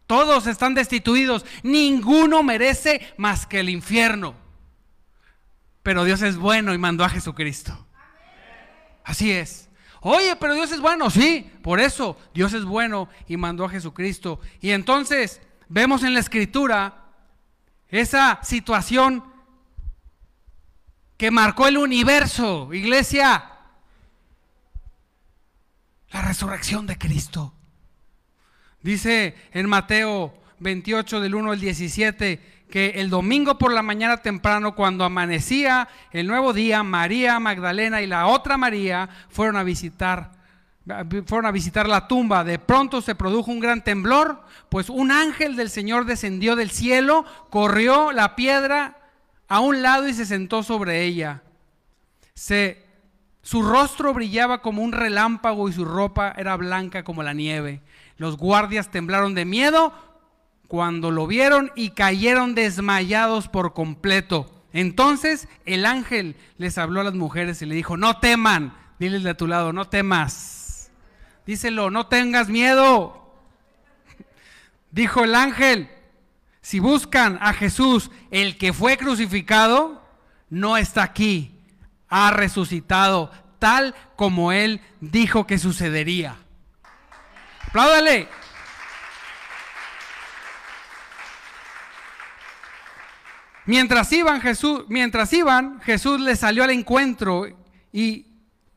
Todos 0.08 0.48
están 0.48 0.74
destituidos, 0.74 1.46
ninguno 1.64 2.42
merece 2.42 3.14
más 3.18 3.46
que 3.46 3.60
el 3.60 3.70
infierno. 3.70 4.36
Pero 5.84 6.06
Dios 6.06 6.22
es 6.22 6.38
bueno 6.38 6.74
y 6.74 6.78
mandó 6.78 7.04
a 7.04 7.10
Jesucristo. 7.10 7.87
Así 9.08 9.32
es. 9.32 9.70
Oye, 10.02 10.36
pero 10.36 10.54
Dios 10.54 10.70
es 10.74 10.82
bueno, 10.82 11.10
sí, 11.10 11.50
por 11.64 11.80
eso 11.80 12.18
Dios 12.34 12.52
es 12.52 12.66
bueno 12.66 13.08
y 13.28 13.38
mandó 13.38 13.64
a 13.64 13.70
Jesucristo. 13.70 14.42
Y 14.60 14.72
entonces 14.72 15.42
vemos 15.70 16.04
en 16.04 16.14
la 16.14 16.20
escritura 16.20 17.06
esa 17.88 18.40
situación 18.44 19.24
que 21.16 21.32
marcó 21.32 21.68
el 21.68 21.78
universo, 21.78 22.74
iglesia, 22.74 23.50
la 26.12 26.22
resurrección 26.22 26.86
de 26.86 26.98
Cristo. 26.98 27.54
Dice 28.82 29.36
en 29.54 29.70
Mateo 29.70 30.38
28 30.60 31.22
del 31.22 31.34
1 31.34 31.52
al 31.54 31.60
17 31.62 32.57
que 32.70 32.90
el 32.96 33.10
domingo 33.10 33.58
por 33.58 33.74
la 33.74 33.82
mañana 33.82 34.18
temprano, 34.18 34.76
cuando 34.76 35.04
amanecía 35.06 35.88
el 36.12 36.28
nuevo 36.28 36.54
día, 36.54 36.84
María 36.84 37.40
Magdalena 37.40 38.02
y 38.02 38.08
la 38.08 38.28
otra 38.28 38.58
María 38.58 39.10
fueron 39.30 39.56
a 39.58 39.64
visitar 39.64 40.38
fueron 41.26 41.46
a 41.46 41.52
visitar 41.52 41.88
la 41.88 42.08
tumba. 42.08 42.44
De 42.44 42.60
pronto 42.60 43.02
se 43.02 43.16
produjo 43.16 43.52
un 43.52 43.60
gran 43.60 43.84
temblor, 43.84 44.42
pues 44.70 44.90
un 44.90 45.12
ángel 45.12 45.56
del 45.56 45.70
Señor 45.70 46.06
descendió 46.06 46.56
del 46.56 46.72
cielo, 46.72 47.26
corrió 47.50 48.12
la 48.12 48.36
piedra 48.36 48.98
a 49.48 49.60
un 49.60 49.82
lado 49.82 50.08
y 50.08 50.14
se 50.14 50.26
sentó 50.26 50.64
sobre 50.64 51.04
ella. 51.04 51.42
Se, 52.34 52.86
su 53.42 53.64
rostro 53.64 54.14
brillaba 54.14 54.62
como 54.62 54.82
un 54.82 54.92
relámpago 54.92 55.68
y 55.68 55.74
su 55.74 55.84
ropa 55.84 56.34
era 56.38 56.56
blanca 56.56 57.04
como 57.04 57.24
la 57.24 57.34
nieve. 57.34 57.82
Los 58.18 58.38
guardias 58.38 58.90
temblaron 58.90 59.34
de 59.36 59.46
miedo 59.46 59.94
cuando 60.68 61.12
lo 61.12 61.28
vieron 61.28 61.72
y 61.76 61.92
cayeron 61.92 62.56
desmayados 62.56 63.48
por 63.48 63.74
completo. 63.74 64.54
Entonces 64.74 65.48
el 65.66 65.86
ángel 65.86 66.36
les 66.58 66.78
habló 66.78 67.02
a 67.02 67.06
las 67.06 67.14
mujeres 67.14 67.62
y 67.62 67.66
le 67.66 67.76
dijo, 67.76 67.98
no 67.98 68.20
teman, 68.20 68.76
diles 69.00 69.24
de 69.24 69.34
tu 69.34 69.48
lado, 69.48 69.74
no 69.74 69.86
temas. 69.86 70.92
Díselo, 71.46 71.90
no 71.90 72.08
tengas 72.08 72.50
miedo. 72.50 73.34
Dijo 74.92 75.24
el 75.24 75.34
ángel, 75.34 75.90
si 76.62 76.80
buscan 76.80 77.38
a 77.42 77.54
Jesús, 77.54 78.12
el 78.32 78.58
que 78.58 78.74
fue 78.74 78.98
crucificado, 78.98 80.06
no 80.50 80.76
está 80.76 81.04
aquí, 81.04 81.58
ha 82.10 82.32
resucitado, 82.32 83.32
tal 83.60 83.96
como 84.18 84.52
él 84.52 84.82
dijo 85.00 85.48
que 85.48 85.58
sucedería. 85.58 86.36
Apláudale. 87.68 88.28
Mientras 93.68 94.12
iban, 94.12 94.42
Jesús, 94.42 94.86
mientras 94.90 95.32
iban, 95.34 95.80
Jesús 95.82 96.20
les 96.20 96.40
salió 96.40 96.64
al 96.64 96.72
encuentro 96.72 97.46
y 97.94 98.26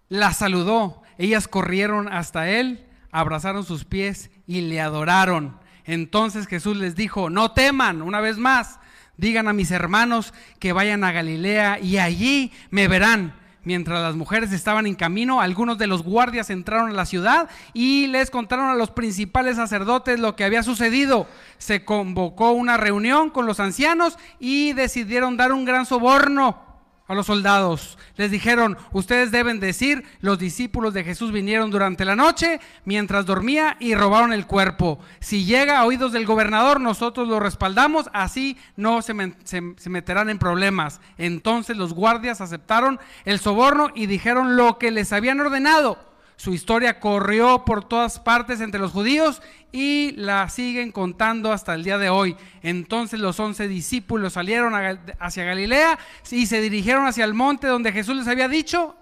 la 0.08 0.32
saludó. 0.34 1.02
Ellas 1.16 1.48
corrieron 1.48 2.12
hasta 2.12 2.50
él, 2.50 2.86
abrazaron 3.10 3.64
sus 3.64 3.84
pies 3.84 4.30
y 4.46 4.60
le 4.60 4.80
adoraron. 4.80 5.58
Entonces 5.84 6.46
Jesús 6.46 6.76
les 6.76 6.94
dijo, 6.96 7.30
no 7.30 7.52
teman, 7.52 8.02
una 8.02 8.20
vez 8.20 8.36
más, 8.36 8.80
Digan 9.20 9.48
a 9.48 9.52
mis 9.52 9.70
hermanos 9.70 10.32
que 10.58 10.72
vayan 10.72 11.04
a 11.04 11.12
Galilea 11.12 11.78
y 11.78 11.98
allí 11.98 12.52
me 12.70 12.88
verán. 12.88 13.34
Mientras 13.62 14.00
las 14.00 14.16
mujeres 14.16 14.52
estaban 14.52 14.86
en 14.86 14.94
camino, 14.94 15.40
algunos 15.40 15.76
de 15.76 15.86
los 15.86 16.02
guardias 16.02 16.48
entraron 16.48 16.90
a 16.90 16.94
la 16.94 17.04
ciudad 17.04 17.50
y 17.74 18.06
les 18.06 18.30
contaron 18.30 18.70
a 18.70 18.74
los 18.74 18.90
principales 18.90 19.56
sacerdotes 19.56 20.18
lo 20.18 20.34
que 20.34 20.44
había 20.44 20.62
sucedido. 20.62 21.26
Se 21.58 21.84
convocó 21.84 22.52
una 22.52 22.78
reunión 22.78 23.28
con 23.28 23.44
los 23.44 23.60
ancianos 23.60 24.18
y 24.38 24.72
decidieron 24.72 25.36
dar 25.36 25.52
un 25.52 25.66
gran 25.66 25.84
soborno 25.84 26.69
a 27.10 27.14
los 27.14 27.26
soldados. 27.26 27.98
Les 28.16 28.30
dijeron, 28.30 28.78
ustedes 28.92 29.32
deben 29.32 29.58
decir, 29.58 30.04
los 30.20 30.38
discípulos 30.38 30.94
de 30.94 31.02
Jesús 31.02 31.32
vinieron 31.32 31.68
durante 31.68 32.04
la 32.04 32.14
noche 32.14 32.60
mientras 32.84 33.26
dormía 33.26 33.76
y 33.80 33.96
robaron 33.96 34.32
el 34.32 34.46
cuerpo. 34.46 35.00
Si 35.18 35.44
llega 35.44 35.80
a 35.80 35.86
oídos 35.86 36.12
del 36.12 36.24
gobernador, 36.24 36.80
nosotros 36.80 37.26
lo 37.26 37.40
respaldamos, 37.40 38.08
así 38.12 38.56
no 38.76 39.02
se, 39.02 39.34
se 39.44 39.90
meterán 39.90 40.30
en 40.30 40.38
problemas. 40.38 41.00
Entonces 41.18 41.76
los 41.76 41.94
guardias 41.94 42.40
aceptaron 42.40 43.00
el 43.24 43.40
soborno 43.40 43.88
y 43.92 44.06
dijeron 44.06 44.54
lo 44.54 44.78
que 44.78 44.92
les 44.92 45.12
habían 45.12 45.40
ordenado. 45.40 46.09
Su 46.40 46.54
historia 46.54 47.00
corrió 47.00 47.66
por 47.66 47.86
todas 47.86 48.18
partes 48.18 48.62
entre 48.62 48.80
los 48.80 48.92
judíos 48.92 49.42
y 49.72 50.12
la 50.12 50.48
siguen 50.48 50.90
contando 50.90 51.52
hasta 51.52 51.74
el 51.74 51.84
día 51.84 51.98
de 51.98 52.08
hoy. 52.08 52.34
Entonces 52.62 53.20
los 53.20 53.38
once 53.38 53.68
discípulos 53.68 54.32
salieron 54.32 54.72
hacia 55.18 55.44
Galilea 55.44 55.98
y 56.30 56.46
se 56.46 56.62
dirigieron 56.62 57.06
hacia 57.06 57.26
el 57.26 57.34
monte 57.34 57.66
donde 57.66 57.92
Jesús 57.92 58.16
les 58.16 58.26
había 58.26 58.48
dicho. 58.48 58.96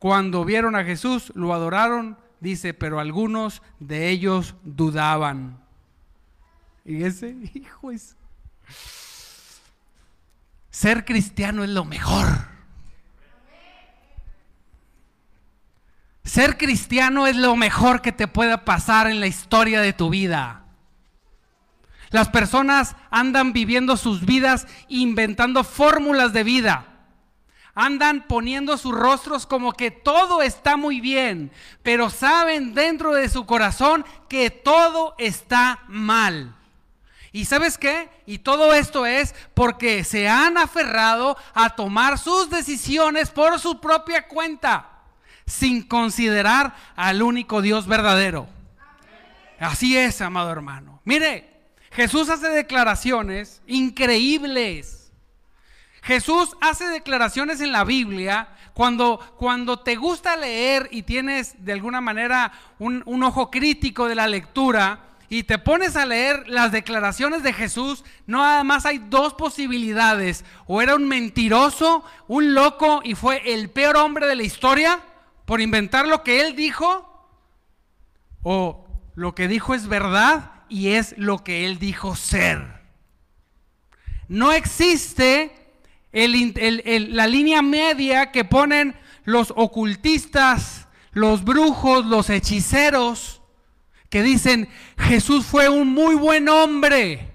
Cuando 0.00 0.44
vieron 0.44 0.74
a 0.74 0.82
Jesús, 0.82 1.30
lo 1.36 1.54
adoraron, 1.54 2.18
dice, 2.40 2.74
pero 2.74 2.98
algunos 2.98 3.62
de 3.78 4.08
ellos 4.08 4.56
dudaban. 4.64 5.60
Y 6.84 7.04
ese, 7.04 7.36
hijo 7.54 7.92
es... 7.92 8.16
Ser 10.70 11.04
cristiano 11.04 11.62
es 11.62 11.70
lo 11.70 11.84
mejor. 11.84 12.57
Ser 16.38 16.56
cristiano 16.56 17.26
es 17.26 17.34
lo 17.34 17.56
mejor 17.56 18.00
que 18.00 18.12
te 18.12 18.28
pueda 18.28 18.64
pasar 18.64 19.08
en 19.08 19.18
la 19.18 19.26
historia 19.26 19.80
de 19.80 19.92
tu 19.92 20.08
vida. 20.08 20.62
Las 22.10 22.28
personas 22.28 22.94
andan 23.10 23.52
viviendo 23.52 23.96
sus 23.96 24.24
vidas 24.24 24.68
inventando 24.86 25.64
fórmulas 25.64 26.32
de 26.32 26.44
vida. 26.44 26.86
Andan 27.74 28.28
poniendo 28.28 28.78
sus 28.78 28.94
rostros 28.94 29.46
como 29.46 29.72
que 29.72 29.90
todo 29.90 30.40
está 30.40 30.76
muy 30.76 31.00
bien, 31.00 31.50
pero 31.82 32.08
saben 32.08 32.72
dentro 32.72 33.14
de 33.14 33.28
su 33.28 33.44
corazón 33.44 34.04
que 34.28 34.50
todo 34.50 35.16
está 35.18 35.80
mal. 35.88 36.54
¿Y 37.32 37.46
sabes 37.46 37.78
qué? 37.78 38.10
Y 38.26 38.38
todo 38.38 38.74
esto 38.74 39.06
es 39.06 39.34
porque 39.54 40.04
se 40.04 40.28
han 40.28 40.56
aferrado 40.56 41.36
a 41.52 41.70
tomar 41.70 42.16
sus 42.16 42.48
decisiones 42.48 43.28
por 43.30 43.58
su 43.58 43.80
propia 43.80 44.28
cuenta 44.28 44.97
sin 45.48 45.82
considerar 45.82 46.76
al 46.94 47.22
único 47.22 47.62
Dios 47.62 47.86
verdadero. 47.86 48.48
Así 49.58 49.96
es, 49.96 50.20
amado 50.20 50.52
hermano. 50.52 51.00
Mire, 51.04 51.48
Jesús 51.90 52.28
hace 52.28 52.48
declaraciones 52.50 53.62
increíbles. 53.66 55.10
Jesús 56.02 56.56
hace 56.60 56.86
declaraciones 56.88 57.60
en 57.60 57.72
la 57.72 57.84
Biblia 57.84 58.48
cuando, 58.72 59.18
cuando 59.36 59.80
te 59.80 59.96
gusta 59.96 60.36
leer 60.36 60.88
y 60.92 61.02
tienes 61.02 61.64
de 61.64 61.72
alguna 61.72 62.00
manera 62.00 62.52
un, 62.78 63.02
un 63.06 63.24
ojo 63.24 63.50
crítico 63.50 64.06
de 64.06 64.14
la 64.14 64.28
lectura 64.28 65.08
y 65.30 65.42
te 65.42 65.58
pones 65.58 65.96
a 65.96 66.06
leer 66.06 66.48
las 66.48 66.72
declaraciones 66.72 67.42
de 67.42 67.52
Jesús, 67.52 68.04
no 68.26 68.38
nada 68.38 68.64
más 68.64 68.86
hay 68.86 68.98
dos 68.98 69.34
posibilidades. 69.34 70.44
O 70.66 70.80
era 70.80 70.94
un 70.94 71.06
mentiroso, 71.06 72.04
un 72.28 72.54
loco 72.54 73.00
y 73.04 73.14
fue 73.14 73.42
el 73.52 73.68
peor 73.68 73.96
hombre 73.96 74.26
de 74.26 74.36
la 74.36 74.42
historia, 74.42 75.00
por 75.48 75.62
inventar 75.62 76.06
lo 76.06 76.22
que 76.24 76.42
él 76.42 76.54
dijo 76.54 77.08
o 78.42 78.86
lo 79.14 79.34
que 79.34 79.48
dijo 79.48 79.74
es 79.74 79.86
verdad 79.88 80.52
y 80.68 80.88
es 80.88 81.14
lo 81.16 81.42
que 81.42 81.64
él 81.64 81.78
dijo 81.78 82.14
ser. 82.16 82.82
No 84.28 84.52
existe 84.52 85.72
la 86.12 87.26
línea 87.26 87.62
media 87.62 88.30
que 88.30 88.44
ponen 88.44 88.94
los 89.24 89.54
ocultistas, 89.56 90.86
los 91.12 91.42
brujos, 91.44 92.04
los 92.04 92.28
hechiceros, 92.28 93.40
que 94.10 94.22
dicen, 94.22 94.68
Jesús 94.98 95.46
fue 95.46 95.70
un 95.70 95.94
muy 95.94 96.14
buen 96.14 96.50
hombre, 96.50 97.32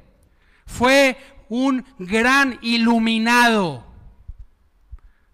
fue 0.68 1.18
un 1.50 1.84
gran 1.98 2.60
iluminado. 2.62 3.88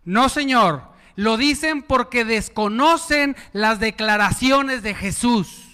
No, 0.06 0.30
Señor, 0.30 0.89
lo 1.20 1.36
dicen 1.36 1.82
porque 1.82 2.24
desconocen 2.24 3.36
las 3.52 3.82
declaraciones 3.82 4.84
de 4.84 4.96
Jesús. 4.96 5.66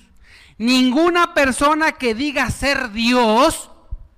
Ninguna 0.58 1.36
persona 1.36 1.92
que 1.92 2.16
diga 2.16 2.50
ser 2.50 2.92
Dios 2.92 3.70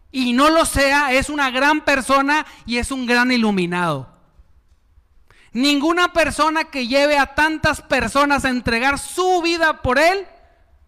y 0.09 0.31
no 0.31 0.49
lo 0.49 0.63
sea 0.63 1.11
es 1.11 1.29
una 1.29 1.51
gran 1.51 1.81
persona 1.81 2.45
y 2.65 2.77
es 2.77 2.91
un 2.91 3.05
gran 3.05 3.29
iluminado. 3.33 4.07
Ninguna 5.51 6.13
persona 6.13 6.63
que 6.65 6.87
lleve 6.87 7.17
a 7.17 7.35
tantas 7.35 7.81
personas 7.81 8.45
a 8.45 8.49
entregar 8.49 8.97
su 8.97 9.41
vida 9.41 9.81
por 9.81 9.99
Él 9.99 10.25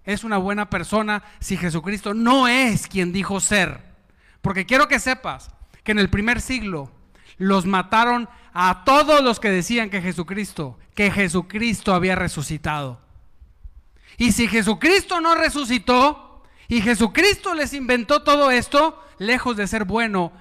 es 0.06 0.24
una 0.24 0.38
buena 0.38 0.70
persona 0.70 1.22
si 1.42 1.58
Jesucristo 1.58 2.14
no 2.14 2.48
es 2.48 2.88
quien 2.88 3.12
dijo 3.12 3.42
ser. 3.42 3.82
Porque 4.42 4.66
quiero 4.66 4.88
que 4.88 5.00
sepas 5.00 5.52
que 5.84 5.92
en 5.92 6.00
el 6.00 6.10
primer 6.10 6.40
siglo 6.40 6.90
los 7.38 7.66
mataron 7.66 8.30
a 8.54 8.84
todos 8.84 9.22
los 9.24 9.40
que 9.40 9.50
decían 9.50 9.90
que 9.90 10.02
Jesucristo, 10.02 10.78
que 10.96 11.12
Jesucristo 11.12 11.94
había 11.94 12.16
resucitado. 12.16 13.00
Y 14.18 14.32
si 14.32 14.48
Jesucristo 14.48 15.22
no 15.22 15.36
resucitó 15.36 16.44
y 16.68 16.82
Jesucristo 16.82 17.54
les 17.54 17.74
inventó 17.74 18.24
todo 18.24 18.52
esto, 18.52 19.04
lejos 19.18 19.56
de 19.56 19.68
ser 19.68 19.86
bueno, 19.86 20.32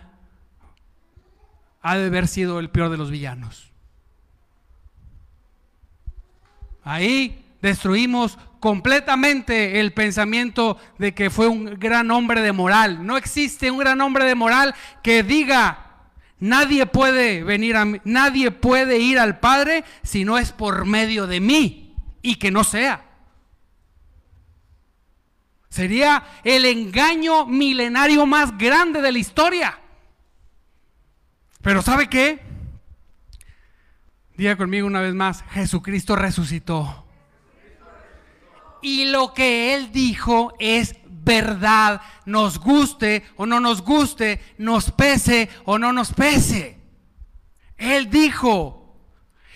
ha 1.80 1.96
de 1.96 2.06
haber 2.06 2.28
sido 2.28 2.58
el 2.58 2.70
peor 2.70 2.90
de 2.90 2.96
los 2.96 3.10
villanos. 3.10 3.70
Ahí 6.82 7.44
destruimos 7.60 8.38
completamente 8.60 9.78
el 9.80 9.92
pensamiento 9.92 10.78
de 10.98 11.14
que 11.14 11.30
fue 11.30 11.46
un 11.46 11.78
gran 11.78 12.10
hombre 12.10 12.40
de 12.40 12.52
moral. 12.52 13.06
No 13.06 13.16
existe 13.16 13.70
un 13.70 13.78
gran 13.78 14.00
hombre 14.00 14.24
de 14.24 14.34
moral 14.34 14.74
que 15.02 15.22
diga 15.22 15.87
Nadie 16.40 16.86
puede 16.86 17.42
venir 17.42 17.76
a 17.76 17.84
mí, 17.84 18.00
nadie 18.04 18.50
puede 18.50 18.98
ir 18.98 19.18
al 19.18 19.40
Padre 19.40 19.84
si 20.02 20.24
no 20.24 20.38
es 20.38 20.52
por 20.52 20.84
medio 20.84 21.26
de 21.26 21.40
mí 21.40 21.96
y 22.22 22.36
que 22.36 22.50
no 22.50 22.64
sea. 22.64 23.04
Sería 25.68 26.24
el 26.44 26.64
engaño 26.64 27.46
milenario 27.46 28.24
más 28.24 28.56
grande 28.56 29.02
de 29.02 29.12
la 29.12 29.18
historia. 29.18 29.78
Pero 31.60 31.82
¿sabe 31.82 32.08
qué? 32.08 32.40
Diga 34.36 34.56
conmigo 34.56 34.86
una 34.86 35.00
vez 35.00 35.14
más, 35.14 35.44
Jesucristo 35.50 36.14
resucitó. 36.14 37.04
Y 38.80 39.06
lo 39.06 39.34
que 39.34 39.74
Él 39.74 39.90
dijo 39.90 40.54
es 40.60 40.94
verdad, 41.24 42.00
nos 42.26 42.58
guste 42.58 43.24
o 43.36 43.46
no 43.46 43.60
nos 43.60 43.82
guste, 43.82 44.40
nos 44.58 44.90
pese 44.90 45.48
o 45.64 45.78
no 45.78 45.92
nos 45.92 46.12
pese. 46.12 46.78
Él 47.76 48.10
dijo. 48.10 48.74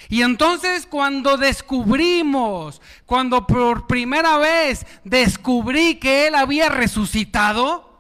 Y 0.09 0.23
entonces 0.23 0.87
cuando 0.87 1.37
descubrimos, 1.37 2.83
cuando 3.07 3.47
por 3.47 3.87
primera 3.87 4.37
vez 4.37 4.87
descubrí 5.05 5.97
que 5.97 6.27
Él 6.27 6.35
había 6.35 6.69
resucitado, 6.69 7.93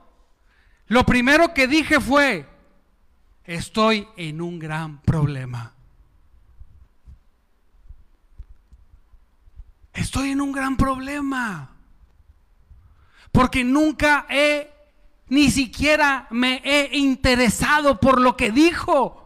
lo 0.88 1.06
primero 1.06 1.54
que 1.54 1.66
dije 1.66 2.00
fue, 2.00 2.46
estoy 3.44 4.06
en 4.16 4.42
un 4.42 4.58
gran 4.58 5.00
problema. 5.02 5.74
Estoy 9.94 10.30
en 10.30 10.40
un 10.40 10.52
gran 10.52 10.76
problema 10.76 11.71
porque 13.32 13.64
nunca 13.64 14.26
he, 14.28 14.70
ni 15.28 15.50
siquiera 15.50 16.26
me 16.30 16.60
he 16.64 16.96
interesado 16.96 17.98
por 17.98 18.20
lo 18.20 18.36
que 18.36 18.52
dijo. 18.52 19.18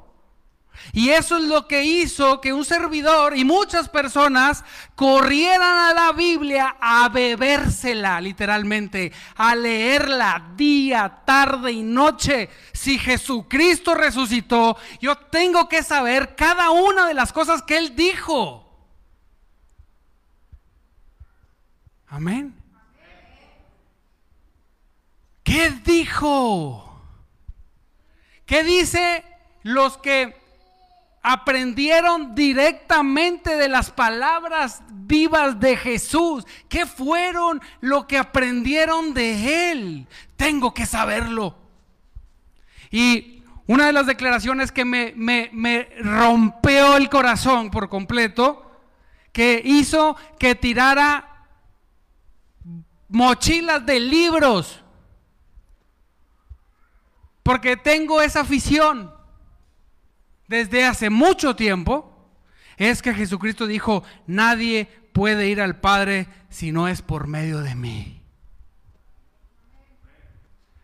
Y 0.92 1.10
eso 1.10 1.36
es 1.38 1.44
lo 1.44 1.66
que 1.66 1.84
hizo 1.84 2.40
que 2.40 2.52
un 2.52 2.64
servidor 2.64 3.36
y 3.36 3.44
muchas 3.44 3.88
personas 3.88 4.64
corrieran 4.94 5.78
a 5.78 5.92
la 5.92 6.12
Biblia 6.12 6.76
a 6.80 7.08
bebérsela, 7.08 8.20
literalmente, 8.20 9.12
a 9.34 9.54
leerla 9.54 10.52
día, 10.56 11.22
tarde 11.24 11.72
y 11.72 11.82
noche. 11.82 12.48
Si 12.72 12.98
Jesucristo 12.98 13.94
resucitó, 13.94 14.76
yo 15.00 15.16
tengo 15.16 15.68
que 15.68 15.82
saber 15.82 16.36
cada 16.36 16.70
una 16.70 17.06
de 17.06 17.14
las 17.14 17.32
cosas 17.32 17.62
que 17.62 17.76
Él 17.78 17.96
dijo. 17.96 18.62
Amén. 22.08 22.65
¿Qué 25.56 25.70
dijo? 25.70 27.00
¿Qué 28.44 28.62
dice 28.62 29.24
los 29.62 29.96
que 29.96 30.36
aprendieron 31.22 32.34
directamente 32.34 33.56
de 33.56 33.70
las 33.70 33.90
palabras 33.90 34.82
vivas 34.90 35.58
de 35.58 35.78
Jesús? 35.78 36.44
¿Qué 36.68 36.84
fueron 36.84 37.62
lo 37.80 38.06
que 38.06 38.18
aprendieron 38.18 39.14
de 39.14 39.70
Él? 39.72 40.06
Tengo 40.36 40.74
que 40.74 40.84
saberlo. 40.84 41.56
Y 42.90 43.42
una 43.66 43.86
de 43.86 43.94
las 43.94 44.06
declaraciones 44.06 44.70
que 44.70 44.84
me, 44.84 45.14
me 45.16 45.88
rompeó 46.00 46.98
el 46.98 47.08
corazón 47.08 47.70
por 47.70 47.88
completo, 47.88 48.70
que 49.32 49.62
hizo 49.64 50.18
que 50.38 50.54
tirara 50.54 51.46
mochilas 53.08 53.86
de 53.86 54.00
libros 54.00 54.82
porque 57.46 57.76
tengo 57.76 58.20
esa 58.22 58.40
afición 58.40 59.14
desde 60.48 60.84
hace 60.84 61.10
mucho 61.10 61.54
tiempo, 61.54 62.28
es 62.76 63.02
que 63.02 63.14
Jesucristo 63.14 63.68
dijo, 63.68 64.02
nadie 64.26 64.86
puede 65.12 65.46
ir 65.46 65.60
al 65.60 65.78
Padre 65.78 66.26
si 66.48 66.72
no 66.72 66.88
es 66.88 67.02
por 67.02 67.28
medio 67.28 67.60
de 67.60 67.76
mí. 67.76 68.20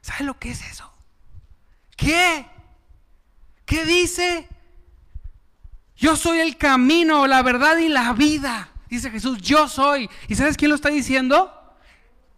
¿Sabe 0.02 0.22
lo 0.22 0.38
que 0.38 0.52
es 0.52 0.64
eso? 0.70 0.88
¿Qué? 1.96 2.46
¿Qué 3.64 3.84
dice? 3.84 4.48
Yo 5.96 6.14
soy 6.14 6.38
el 6.38 6.56
camino, 6.58 7.26
la 7.26 7.42
verdad 7.42 7.76
y 7.78 7.88
la 7.88 8.12
vida. 8.12 8.70
Dice 8.88 9.10
Jesús, 9.10 9.42
yo 9.42 9.66
soy. 9.66 10.08
¿Y 10.28 10.36
sabes 10.36 10.56
quién 10.56 10.68
lo 10.68 10.76
está 10.76 10.90
diciendo? 10.90 11.74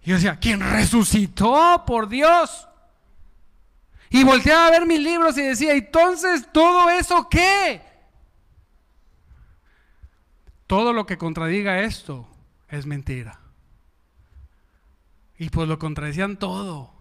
Y 0.03 0.09
yo 0.09 0.15
decía, 0.15 0.39
¿quién 0.41 0.61
resucitó? 0.61 1.85
Por 1.87 2.09
Dios. 2.09 2.69
Y 4.11 4.23
volteaba 4.25 4.67
a 4.67 4.71
ver 4.71 4.87
mis 4.87 5.01
libros 5.01 5.37
y 5.39 5.43
decía, 5.43 5.75
entonces, 5.75 6.49
¿todo 6.53 6.89
eso 6.91 7.29
qué? 7.29 7.83
Todo 10.67 10.93
lo 10.93 11.07
que 11.07 11.19
contradiga 11.19 11.81
esto 11.81 12.29
es 12.69 12.87
mentira. 12.87 13.41
Y 15.39 15.51
pues 15.51 15.69
lo 15.69 15.79
contradecían 15.79 16.37
todo. 16.37 16.93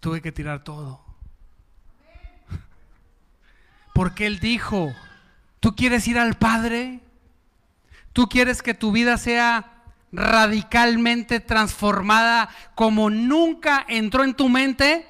Tuve 0.00 0.22
que 0.22 0.32
tirar 0.32 0.62
todo. 0.64 1.04
Porque 3.94 4.26
Él 4.26 4.38
dijo, 4.40 4.94
¿tú 5.58 5.74
quieres 5.74 6.06
ir 6.08 6.18
al 6.18 6.38
Padre? 6.38 7.00
¿Tú 8.12 8.28
quieres 8.28 8.62
que 8.62 8.74
tu 8.74 8.92
vida 8.92 9.18
sea 9.18 9.79
radicalmente 10.12 11.40
transformada 11.40 12.48
como 12.74 13.10
nunca 13.10 13.84
entró 13.88 14.24
en 14.24 14.34
tu 14.34 14.48
mente, 14.48 15.06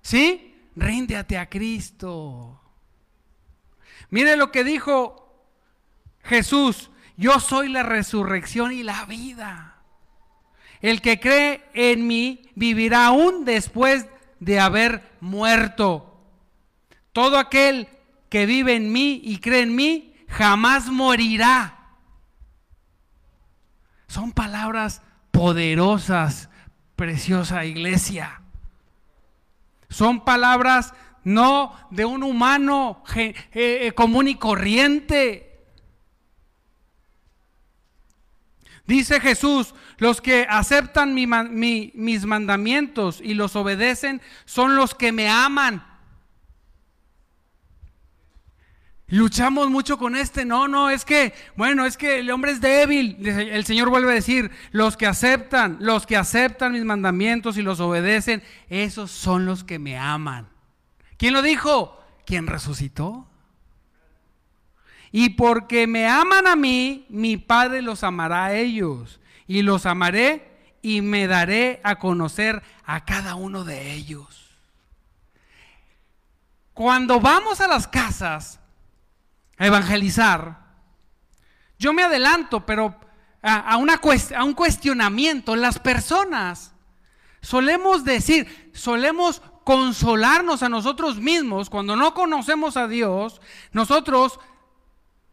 ¿sí? 0.00 0.68
Ríndete 0.74 1.38
a 1.38 1.48
Cristo. 1.48 2.60
Mire 4.10 4.36
lo 4.36 4.50
que 4.50 4.64
dijo 4.64 5.22
Jesús, 6.22 6.90
yo 7.16 7.40
soy 7.40 7.68
la 7.68 7.82
resurrección 7.82 8.72
y 8.72 8.82
la 8.82 9.04
vida. 9.04 9.76
El 10.80 11.00
que 11.00 11.20
cree 11.20 11.62
en 11.74 12.06
mí 12.06 12.50
vivirá 12.54 13.06
aún 13.06 13.44
después 13.44 14.06
de 14.40 14.58
haber 14.58 15.12
muerto. 15.20 16.20
Todo 17.12 17.38
aquel 17.38 17.88
que 18.28 18.46
vive 18.46 18.74
en 18.74 18.90
mí 18.92 19.20
y 19.22 19.38
cree 19.38 19.62
en 19.62 19.76
mí 19.76 20.14
jamás 20.28 20.86
morirá. 20.88 21.81
Son 24.12 24.30
palabras 24.30 25.00
poderosas, 25.30 26.50
preciosa 26.96 27.64
iglesia. 27.64 28.42
Son 29.88 30.22
palabras 30.22 30.92
no 31.24 31.74
de 31.90 32.04
un 32.04 32.22
humano 32.22 33.02
eh, 33.16 33.34
eh, 33.54 33.92
común 33.92 34.28
y 34.28 34.34
corriente. 34.34 35.64
Dice 38.86 39.18
Jesús, 39.18 39.74
los 39.96 40.20
que 40.20 40.46
aceptan 40.46 41.14
mis 41.14 42.26
mandamientos 42.26 43.18
y 43.18 43.32
los 43.32 43.56
obedecen 43.56 44.20
son 44.44 44.76
los 44.76 44.94
que 44.94 45.10
me 45.10 45.30
aman. 45.30 45.86
Luchamos 49.12 49.68
mucho 49.68 49.98
con 49.98 50.16
este, 50.16 50.46
no, 50.46 50.68
no, 50.68 50.88
es 50.88 51.04
que, 51.04 51.34
bueno, 51.54 51.84
es 51.84 51.98
que 51.98 52.20
el 52.20 52.30
hombre 52.30 52.52
es 52.52 52.62
débil. 52.62 53.18
El 53.28 53.66
Señor 53.66 53.90
vuelve 53.90 54.10
a 54.10 54.14
decir, 54.14 54.50
los 54.70 54.96
que 54.96 55.06
aceptan, 55.06 55.76
los 55.80 56.06
que 56.06 56.16
aceptan 56.16 56.72
mis 56.72 56.86
mandamientos 56.86 57.58
y 57.58 57.62
los 57.62 57.78
obedecen, 57.80 58.42
esos 58.70 59.10
son 59.10 59.44
los 59.44 59.64
que 59.64 59.78
me 59.78 59.98
aman. 59.98 60.48
¿Quién 61.18 61.34
lo 61.34 61.42
dijo? 61.42 62.02
¿Quién 62.24 62.46
resucitó? 62.46 63.28
Y 65.10 65.28
porque 65.28 65.86
me 65.86 66.06
aman 66.08 66.46
a 66.46 66.56
mí, 66.56 67.04
mi 67.10 67.36
Padre 67.36 67.82
los 67.82 68.04
amará 68.04 68.46
a 68.46 68.54
ellos. 68.54 69.20
Y 69.46 69.60
los 69.60 69.84
amaré 69.84 70.56
y 70.80 71.02
me 71.02 71.26
daré 71.26 71.82
a 71.84 71.98
conocer 71.98 72.62
a 72.86 73.04
cada 73.04 73.34
uno 73.34 73.64
de 73.64 73.92
ellos. 73.92 74.56
Cuando 76.72 77.20
vamos 77.20 77.60
a 77.60 77.68
las 77.68 77.86
casas, 77.86 78.58
evangelizar, 79.66 80.62
yo 81.78 81.92
me 81.92 82.02
adelanto, 82.02 82.64
pero 82.64 82.96
a, 83.42 83.76
una, 83.76 84.00
a 84.36 84.44
un 84.44 84.54
cuestionamiento, 84.54 85.56
las 85.56 85.78
personas 85.78 86.72
solemos 87.40 88.04
decir, 88.04 88.70
solemos 88.72 89.42
consolarnos 89.64 90.62
a 90.62 90.68
nosotros 90.68 91.18
mismos 91.18 91.70
cuando 91.70 91.96
no 91.96 92.14
conocemos 92.14 92.76
a 92.76 92.88
Dios, 92.88 93.40
nosotros 93.72 94.38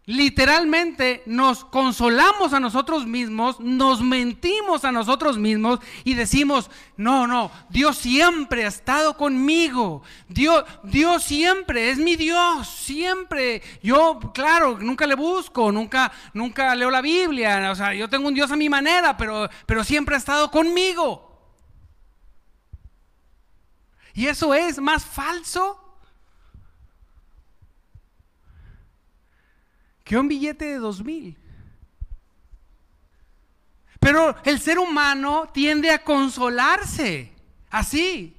literalmente 0.09 1.21
nos 1.27 1.63
consolamos 1.63 2.53
a 2.53 2.59
nosotros 2.59 3.05
mismos, 3.05 3.59
nos 3.59 4.01
mentimos 4.01 4.83
a 4.83 4.91
nosotros 4.91 5.37
mismos 5.37 5.79
y 6.03 6.15
decimos, 6.15 6.71
no, 6.97 7.27
no, 7.27 7.51
Dios 7.69 7.95
siempre 7.99 8.65
ha 8.65 8.69
estado 8.69 9.15
conmigo, 9.15 10.01
Dios, 10.27 10.65
Dios 10.81 11.23
siempre 11.23 11.91
es 11.91 11.99
mi 11.99 12.15
Dios, 12.15 12.67
siempre. 12.67 13.61
Yo, 13.83 14.19
claro, 14.33 14.79
nunca 14.79 15.05
le 15.05 15.13
busco, 15.13 15.71
nunca, 15.71 16.11
nunca 16.33 16.73
leo 16.73 16.89
la 16.89 17.01
Biblia, 17.01 17.69
o 17.71 17.75
sea, 17.75 17.93
yo 17.93 18.09
tengo 18.09 18.29
un 18.29 18.33
Dios 18.33 18.51
a 18.51 18.55
mi 18.55 18.67
manera, 18.67 19.15
pero, 19.15 19.47
pero 19.67 19.83
siempre 19.83 20.15
ha 20.15 20.17
estado 20.17 20.49
conmigo. 20.49 21.29
Y 24.15 24.25
eso 24.25 24.55
es 24.55 24.79
más 24.79 25.05
falso 25.05 25.88
que 30.09 30.17
un 30.17 30.27
billete 30.27 30.65
de 30.65 30.77
dos 30.79 31.03
mil. 31.03 31.37
Pero 33.99 34.35
el 34.43 34.59
ser 34.59 34.79
humano 34.79 35.47
tiende 35.53 35.91
a 35.91 36.03
consolarse 36.03 37.31
así. 37.69 38.35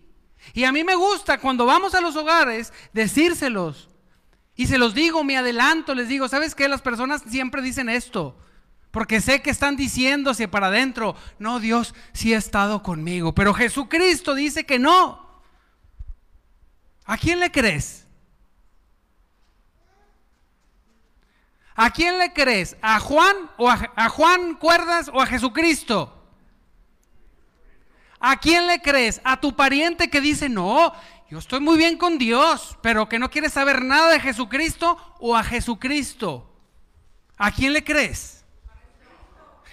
Y 0.53 0.65
a 0.65 0.73
mí 0.73 0.83
me 0.83 0.97
gusta 0.97 1.39
cuando 1.39 1.67
vamos 1.67 1.95
a 1.95 2.01
los 2.01 2.17
hogares 2.17 2.73
decírselos. 2.93 3.89
Y 4.57 4.67
se 4.67 4.79
los 4.79 4.95
digo, 4.95 5.23
me 5.23 5.37
adelanto, 5.37 5.95
les 5.95 6.09
digo, 6.09 6.27
¿sabes 6.27 6.57
qué? 6.57 6.67
Las 6.67 6.83
personas 6.83 7.23
siempre 7.29 7.63
dicen 7.63 7.89
esto. 7.89 8.37
Porque 8.91 9.21
sé 9.21 9.41
que 9.41 9.51
están 9.51 9.77
diciéndose 9.77 10.49
para 10.49 10.67
adentro, 10.67 11.15
no, 11.39 11.61
Dios 11.61 11.95
sí 12.13 12.35
ha 12.35 12.39
estado 12.39 12.83
conmigo. 12.83 13.33
Pero 13.33 13.55
Jesucristo 13.55 14.35
dice 14.35 14.67
que 14.67 14.81
no. 14.81 15.41
¿A 17.05 17.17
quién 17.17 17.39
le 17.39 17.53
crees? 17.53 18.09
¿A 21.75 21.91
quién 21.91 22.19
le 22.19 22.33
crees? 22.33 22.77
¿A 22.83 23.01
Juan 23.01 23.37
o 23.57 23.71
a, 23.71 24.09
Juan 24.09 24.55
Cuerdas 24.55 25.11
o 25.13 25.21
a 25.21 25.27
Jesucristo? 25.27 26.17
¿A 28.19 28.37
quién 28.37 28.67
le 28.67 28.83
crees? 28.83 29.21
¿A 29.25 29.41
tu 29.41 29.55
pariente 29.55 30.11
que 30.11 30.21
dice, 30.21 30.49
no, 30.49 30.93
yo 31.31 31.39
estoy 31.39 31.61
muy 31.61 31.79
bien 31.79 31.97
con 31.97 32.19
Dios, 32.19 32.77
pero 32.83 33.09
que 33.09 33.19
no 33.19 33.31
quiere 33.31 33.49
saber 33.49 33.83
nada 33.83 34.11
de 34.11 34.21
Jesucristo 34.21 34.99
o 35.21 35.37
a 35.37 35.43
Jesucristo? 35.43 36.47
¿A 37.39 37.51
quién 37.51 37.73
le 37.73 37.83
crees? 37.83 38.45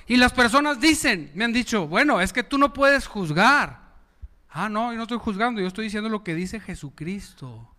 Y 0.07 0.15
las 0.15 0.31
personas 0.31 0.79
dicen, 0.79 1.31
me 1.35 1.43
han 1.43 1.51
dicho, 1.51 1.87
bueno, 1.87 2.21
es 2.21 2.31
que 2.31 2.43
tú 2.43 2.57
no 2.57 2.71
puedes 2.71 3.07
juzgar. 3.07 3.87
Ah, 4.49 4.69
no, 4.69 4.91
yo 4.91 4.97
no 4.97 5.03
estoy 5.03 5.19
juzgando, 5.19 5.59
yo 5.59 5.67
estoy 5.67 5.85
diciendo 5.85 6.09
lo 6.09 6.23
que 6.23 6.33
dice 6.33 6.61
Jesucristo. 6.61 7.75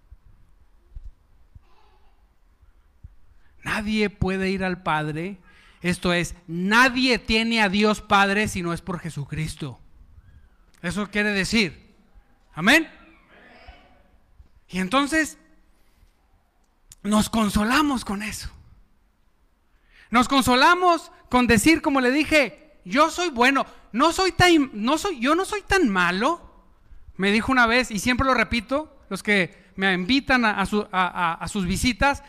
Nadie 3.62 4.10
puede 4.10 4.50
ir 4.50 4.64
al 4.64 4.82
Padre. 4.82 5.38
Esto 5.80 6.12
es, 6.12 6.34
nadie 6.46 7.18
tiene 7.18 7.62
a 7.62 7.68
Dios 7.68 8.00
Padre 8.00 8.48
si 8.48 8.62
no 8.62 8.72
es 8.72 8.80
por 8.80 8.98
Jesucristo. 9.00 9.78
Eso 10.82 11.08
quiere 11.10 11.30
decir. 11.30 11.94
Amén. 12.54 12.88
Y 14.68 14.78
entonces 14.78 15.38
nos 17.02 17.30
consolamos 17.30 18.04
con 18.04 18.22
eso. 18.22 18.50
Nos 20.10 20.28
consolamos 20.28 21.12
con 21.28 21.46
decir, 21.46 21.82
como 21.82 22.00
le 22.00 22.10
dije, 22.10 22.80
yo 22.84 23.10
soy 23.10 23.30
bueno, 23.30 23.66
no 23.92 24.12
soy 24.12 24.32
tan, 24.32 24.70
no 24.72 24.98
soy, 24.98 25.20
yo 25.20 25.34
no 25.34 25.44
soy 25.44 25.62
tan 25.62 25.88
malo. 25.88 26.44
me 27.16 27.32
dijo 27.32 27.52
una 27.52 27.66
vez, 27.66 27.90
y 27.90 27.98
siempre 27.98 28.26
lo 28.26 28.34
repito, 28.34 28.96
los 29.10 29.22
que 29.22 29.68
me 29.76 29.92
invitan 29.92 30.44
a, 30.44 30.66
sus 30.66 31.66
visitas, 31.66 32.22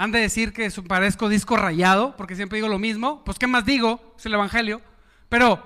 han 0.00 0.12
de 0.12 0.18
decir 0.18 0.54
que 0.54 0.70
parezco 0.88 1.28
disco 1.28 1.58
rayado, 1.58 2.16
porque 2.16 2.34
siempre 2.34 2.56
digo 2.56 2.68
lo 2.68 2.78
mismo, 2.78 3.22
pues 3.22 3.38
¿qué 3.38 3.46
más 3.46 3.66
digo? 3.66 4.14
Es 4.16 4.24
el 4.24 4.32
Evangelio. 4.32 4.80
Pero 5.28 5.62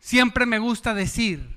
siempre 0.00 0.46
me 0.46 0.58
gusta 0.58 0.94
decir, 0.94 1.56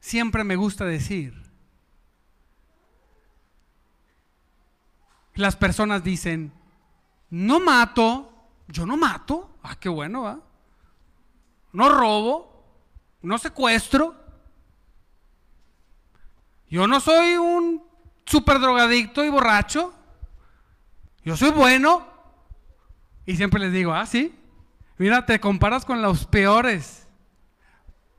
siempre 0.00 0.42
me 0.42 0.56
gusta 0.56 0.84
decir, 0.84 1.40
las 5.36 5.54
personas 5.54 6.02
dicen, 6.02 6.52
no 7.30 7.60
mato, 7.60 8.32
yo 8.66 8.84
no 8.84 8.96
mato, 8.96 9.48
ah, 9.62 9.76
qué 9.78 9.88
bueno, 9.88 10.22
¿va? 10.22 10.40
No 11.72 11.88
robo, 11.88 12.64
no 13.22 13.38
secuestro. 13.38 14.16
Yo 16.68 16.88
no 16.88 16.98
soy 16.98 17.36
un 17.36 17.89
super 18.30 18.60
drogadicto 18.60 19.24
y 19.24 19.28
borracho. 19.28 19.92
Yo 21.24 21.36
soy 21.36 21.50
bueno. 21.50 22.06
Y 23.26 23.36
siempre 23.36 23.60
les 23.60 23.72
digo, 23.72 23.92
ah, 23.92 24.06
sí. 24.06 24.34
Mira, 24.98 25.26
te 25.26 25.40
comparas 25.40 25.84
con 25.84 26.00
los 26.00 26.26
peores. 26.26 27.08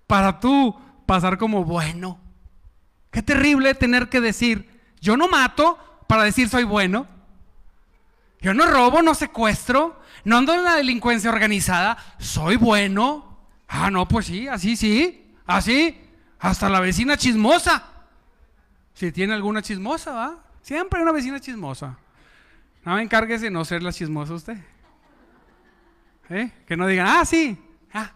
Para 0.08 0.40
tú 0.40 0.78
pasar 1.06 1.38
como 1.38 1.64
bueno. 1.64 2.20
Qué 3.10 3.22
terrible 3.22 3.74
tener 3.74 4.10
que 4.10 4.22
decir, 4.22 4.70
yo 5.00 5.18
no 5.18 5.28
mato 5.28 5.78
para 6.08 6.24
decir 6.24 6.50
soy 6.50 6.64
bueno. 6.64 7.08
Yo 8.42 8.54
no 8.54 8.66
robo, 8.66 9.02
no 9.02 9.14
secuestro, 9.14 10.02
no 10.24 10.38
ando 10.38 10.54
en 10.54 10.64
la 10.64 10.76
delincuencia 10.76 11.30
organizada, 11.30 11.98
soy 12.18 12.56
bueno. 12.56 13.38
Ah, 13.68 13.92
no, 13.92 14.08
pues 14.08 14.26
sí, 14.26 14.48
así 14.48 14.76
sí, 14.76 15.36
así, 15.46 16.02
hasta 16.40 16.70
la 16.70 16.80
vecina 16.80 17.18
chismosa. 17.18 17.91
Si 19.02 19.12
tiene 19.12 19.34
alguna 19.34 19.64
chismosa, 19.64 20.12
¿va? 20.12 20.38
Siempre 20.62 21.00
hay 21.00 21.02
una 21.02 21.12
vecina 21.12 21.40
chismosa. 21.40 21.98
No 22.86 22.94
me 22.94 23.02
encargues 23.02 23.42
de 23.42 23.50
no 23.50 23.66
ser 23.66 23.82
la 23.82 23.92
chismosa 23.92 24.36
usted. 24.36 24.56
¿Eh? 26.30 26.52
Que 26.68 26.78
no 26.78 26.86
digan, 26.86 27.08
ah, 27.08 27.26
sí, 27.26 27.58
ah, 27.96 28.12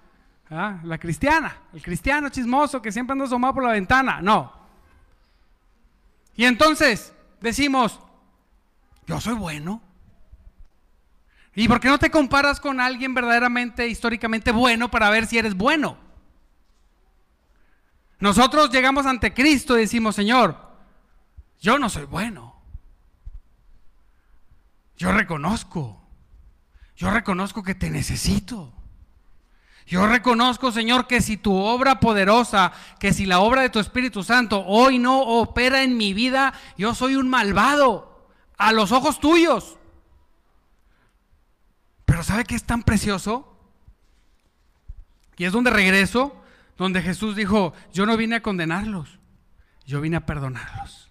ah, 0.51 0.79
la 0.83 0.99
cristiana, 0.99 1.57
el 1.73 1.81
cristiano 1.81 2.29
chismoso 2.29 2.83
que 2.83 2.91
siempre 2.91 3.13
anda 3.13 3.25
asomado 3.25 3.55
por 3.55 3.63
la 3.63 3.71
ventana. 3.71 4.21
No. 4.21 4.53
Y 6.35 6.45
entonces 6.45 7.11
decimos, 7.41 7.99
yo 9.07 9.19
soy 9.19 9.33
bueno. 9.33 9.81
¿Y 11.55 11.67
por 11.67 11.79
qué 11.79 11.87
no 11.87 11.97
te 11.97 12.11
comparas 12.11 12.59
con 12.59 12.79
alguien 12.79 13.15
verdaderamente, 13.15 13.87
históricamente 13.87 14.51
bueno 14.51 14.91
para 14.91 15.09
ver 15.09 15.25
si 15.25 15.39
eres 15.39 15.55
bueno? 15.55 15.97
Nosotros 18.19 18.69
llegamos 18.69 19.07
ante 19.07 19.33
Cristo 19.33 19.75
y 19.79 19.81
decimos, 19.81 20.15
Señor, 20.15 20.64
yo 21.59 21.79
no 21.79 21.89
soy 21.89 22.05
bueno. 22.05 22.55
Yo 24.97 25.11
reconozco. 25.11 26.01
Yo 26.95 27.11
reconozco 27.11 27.63
que 27.63 27.75
te 27.75 27.89
necesito. 27.89 28.73
Yo 29.85 30.07
reconozco, 30.07 30.71
Señor, 30.71 31.05
que 31.05 31.21
si 31.21 31.37
tu 31.37 31.55
obra 31.55 31.99
poderosa, 31.99 32.71
que 32.99 33.13
si 33.13 33.25
la 33.25 33.39
obra 33.39 33.61
de 33.61 33.69
tu 33.69 33.79
Espíritu 33.79 34.23
Santo 34.23 34.63
hoy 34.65 34.97
no 34.97 35.21
opera 35.21 35.83
en 35.83 35.95
mi 35.95 36.13
vida, 36.13 36.53
yo 36.77 36.95
soy 36.95 37.15
un 37.15 37.29
malvado 37.29 38.29
a 38.57 38.71
los 38.71 38.91
ojos 38.91 39.19
tuyos. 39.19 39.77
Pero 42.05 42.23
¿sabe 42.23 42.45
qué 42.45 42.55
es 42.55 42.63
tan 42.63 42.81
precioso? 42.81 43.51
Y 45.37 45.45
es 45.45 45.51
donde 45.51 45.69
regreso, 45.69 46.41
donde 46.77 47.01
Jesús 47.01 47.35
dijo, 47.35 47.73
yo 47.93 48.05
no 48.05 48.17
vine 48.17 48.37
a 48.37 48.41
condenarlos, 48.41 49.19
yo 49.85 50.01
vine 50.01 50.17
a 50.17 50.25
perdonarlos. 50.25 51.04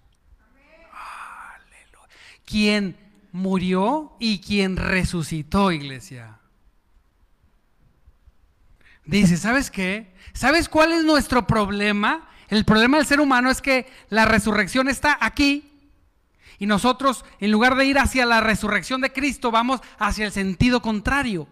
Quien 2.45 2.97
murió 3.31 4.15
y 4.19 4.39
quien 4.39 4.77
resucitó, 4.77 5.71
iglesia. 5.71 6.39
Dice, 9.05 9.37
¿sabes 9.37 9.69
qué? 9.69 10.13
¿Sabes 10.33 10.69
cuál 10.69 10.91
es 10.91 11.03
nuestro 11.03 11.45
problema? 11.45 12.29
El 12.47 12.65
problema 12.65 12.97
del 12.97 13.05
ser 13.05 13.19
humano 13.19 13.49
es 13.49 13.61
que 13.61 13.87
la 14.09 14.25
resurrección 14.25 14.87
está 14.87 15.17
aquí 15.19 15.71
y 16.57 16.65
nosotros, 16.65 17.25
en 17.39 17.51
lugar 17.51 17.75
de 17.75 17.85
ir 17.85 17.99
hacia 17.99 18.25
la 18.25 18.41
resurrección 18.41 19.01
de 19.01 19.11
Cristo, 19.11 19.51
vamos 19.51 19.81
hacia 19.99 20.25
el 20.25 20.31
sentido 20.31 20.81
contrario. 20.81 21.47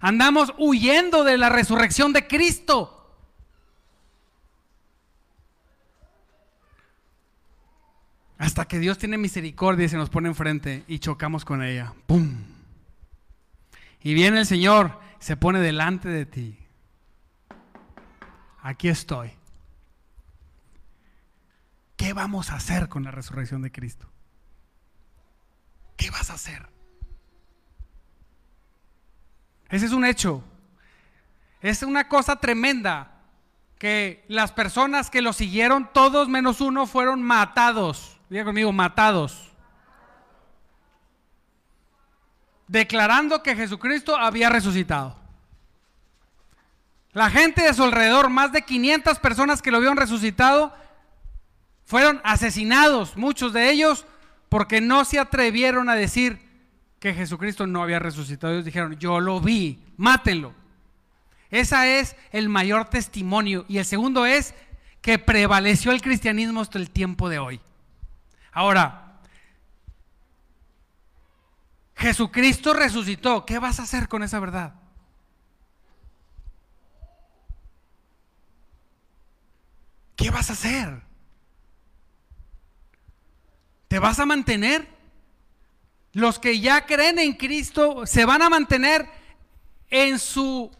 Andamos 0.00 0.52
huyendo 0.58 1.24
de 1.24 1.38
la 1.38 1.48
resurrección 1.48 2.12
de 2.12 2.26
Cristo. 2.26 2.99
Hasta 8.40 8.66
que 8.66 8.78
Dios 8.78 8.96
tiene 8.96 9.18
misericordia 9.18 9.84
y 9.84 9.90
se 9.90 9.98
nos 9.98 10.08
pone 10.08 10.30
enfrente 10.30 10.82
y 10.88 10.98
chocamos 10.98 11.44
con 11.44 11.62
ella. 11.62 11.92
¡Pum! 12.06 12.38
Y 14.02 14.14
viene 14.14 14.38
el 14.38 14.46
Señor, 14.46 14.98
se 15.18 15.36
pone 15.36 15.60
delante 15.60 16.08
de 16.08 16.24
ti. 16.24 16.58
Aquí 18.62 18.88
estoy. 18.88 19.32
¿Qué 21.98 22.14
vamos 22.14 22.50
a 22.50 22.54
hacer 22.54 22.88
con 22.88 23.04
la 23.04 23.10
resurrección 23.10 23.60
de 23.60 23.70
Cristo? 23.70 24.10
¿Qué 25.98 26.10
vas 26.10 26.30
a 26.30 26.34
hacer? 26.34 26.66
Ese 29.68 29.84
es 29.84 29.92
un 29.92 30.06
hecho. 30.06 30.42
Es 31.60 31.82
una 31.82 32.08
cosa 32.08 32.36
tremenda 32.36 33.20
que 33.78 34.24
las 34.28 34.50
personas 34.50 35.10
que 35.10 35.20
lo 35.20 35.34
siguieron, 35.34 35.90
todos 35.92 36.30
menos 36.30 36.62
uno, 36.62 36.86
fueron 36.86 37.22
matados. 37.22 38.16
Diga 38.30 38.44
conmigo, 38.44 38.72
matados. 38.72 39.50
Declarando 42.68 43.42
que 43.42 43.56
Jesucristo 43.56 44.16
había 44.16 44.48
resucitado. 44.48 45.18
La 47.12 47.28
gente 47.28 47.62
de 47.62 47.74
su 47.74 47.82
alrededor, 47.82 48.30
más 48.30 48.52
de 48.52 48.62
500 48.62 49.18
personas 49.18 49.60
que 49.60 49.72
lo 49.72 49.80
vieron 49.80 49.96
resucitado, 49.96 50.72
fueron 51.84 52.20
asesinados, 52.22 53.16
muchos 53.16 53.52
de 53.52 53.68
ellos, 53.68 54.06
porque 54.48 54.80
no 54.80 55.04
se 55.04 55.18
atrevieron 55.18 55.88
a 55.88 55.96
decir 55.96 56.40
que 57.00 57.12
Jesucristo 57.12 57.66
no 57.66 57.82
había 57.82 57.98
resucitado. 57.98 58.52
Ellos 58.52 58.64
dijeron, 58.64 58.96
yo 58.96 59.18
lo 59.18 59.40
vi, 59.40 59.82
mátenlo. 59.96 60.54
Ese 61.50 61.98
es 61.98 62.14
el 62.30 62.48
mayor 62.48 62.84
testimonio. 62.84 63.64
Y 63.66 63.78
el 63.78 63.84
segundo 63.84 64.24
es 64.24 64.54
que 65.00 65.18
prevaleció 65.18 65.90
el 65.90 66.00
cristianismo 66.00 66.60
hasta 66.60 66.78
el 66.78 66.90
tiempo 66.90 67.28
de 67.28 67.40
hoy. 67.40 67.60
Ahora, 68.52 69.20
Jesucristo 72.00 72.72
resucitó. 72.72 73.44
¿Qué 73.44 73.58
vas 73.58 73.78
a 73.78 73.82
hacer 73.82 74.08
con 74.08 74.22
esa 74.22 74.40
verdad? 74.40 74.74
¿Qué 80.16 80.30
vas 80.30 80.50
a 80.50 80.54
hacer? 80.54 81.02
¿Te 83.88 83.98
vas 83.98 84.18
a 84.18 84.26
mantener? 84.26 84.88
Los 86.12 86.38
que 86.38 86.58
ya 86.58 86.86
creen 86.86 87.18
en 87.18 87.34
Cristo 87.34 88.06
se 88.06 88.24
van 88.24 88.42
a 88.42 88.48
mantener 88.48 89.08
en 89.90 90.18
su 90.18 90.70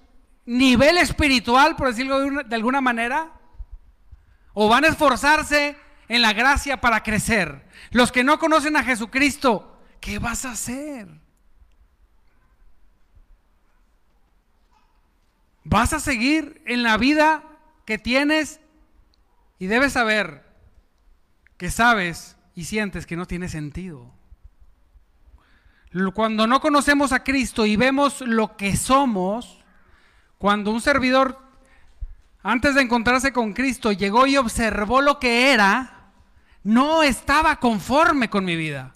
nivel 0.46 0.98
espiritual, 0.98 1.76
por 1.76 1.88
decirlo 1.88 2.44
de, 2.44 2.54
alguna 2.56 2.80
manera, 2.80 3.32
o 4.52 4.68
van 4.68 4.84
a 4.84 4.88
esforzarse 4.88 5.76
en 6.10 6.22
la 6.22 6.32
gracia 6.32 6.80
para 6.80 7.04
crecer. 7.04 7.64
Los 7.92 8.10
que 8.10 8.24
no 8.24 8.40
conocen 8.40 8.76
a 8.76 8.82
Jesucristo, 8.82 9.80
¿qué 10.00 10.18
vas 10.18 10.44
a 10.44 10.50
hacer? 10.50 11.08
¿Vas 15.62 15.92
a 15.92 16.00
seguir 16.00 16.62
en 16.66 16.82
la 16.82 16.96
vida 16.96 17.44
que 17.86 17.96
tienes? 17.96 18.60
Y 19.60 19.68
debes 19.68 19.92
saber 19.92 20.44
que 21.56 21.70
sabes 21.70 22.36
y 22.56 22.64
sientes 22.64 23.06
que 23.06 23.16
no 23.16 23.26
tiene 23.26 23.48
sentido. 23.48 24.12
Cuando 26.12 26.48
no 26.48 26.60
conocemos 26.60 27.12
a 27.12 27.22
Cristo 27.22 27.66
y 27.66 27.76
vemos 27.76 28.20
lo 28.20 28.56
que 28.56 28.76
somos, 28.76 29.62
cuando 30.38 30.72
un 30.72 30.80
servidor, 30.80 31.38
antes 32.42 32.74
de 32.74 32.82
encontrarse 32.82 33.32
con 33.32 33.52
Cristo, 33.52 33.92
llegó 33.92 34.26
y 34.26 34.36
observó 34.38 35.02
lo 35.02 35.20
que 35.20 35.52
era, 35.52 35.98
no 36.62 37.02
estaba 37.02 37.56
conforme 37.56 38.28
con 38.28 38.44
mi 38.44 38.56
vida. 38.56 38.94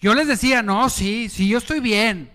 Yo 0.00 0.14
les 0.14 0.26
decía, 0.26 0.62
no, 0.62 0.88
sí, 0.90 1.28
sí, 1.28 1.48
yo 1.48 1.58
estoy 1.58 1.80
bien. 1.80 2.30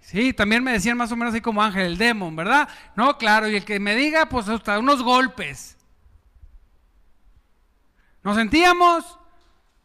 Sí, 0.00 0.32
también 0.32 0.64
me 0.64 0.72
decían 0.72 0.96
más 0.96 1.12
o 1.12 1.16
menos 1.16 1.32
así 1.32 1.40
como 1.40 1.62
Ángel, 1.62 1.86
el 1.86 1.98
demon, 1.98 2.34
¿verdad? 2.34 2.68
No, 2.96 3.16
claro, 3.18 3.48
y 3.48 3.56
el 3.56 3.64
que 3.64 3.78
me 3.80 3.94
diga, 3.94 4.26
pues 4.26 4.48
hasta 4.48 4.78
unos 4.78 5.02
golpes. 5.02 5.76
Nos 8.22 8.36
sentíamos 8.36 9.18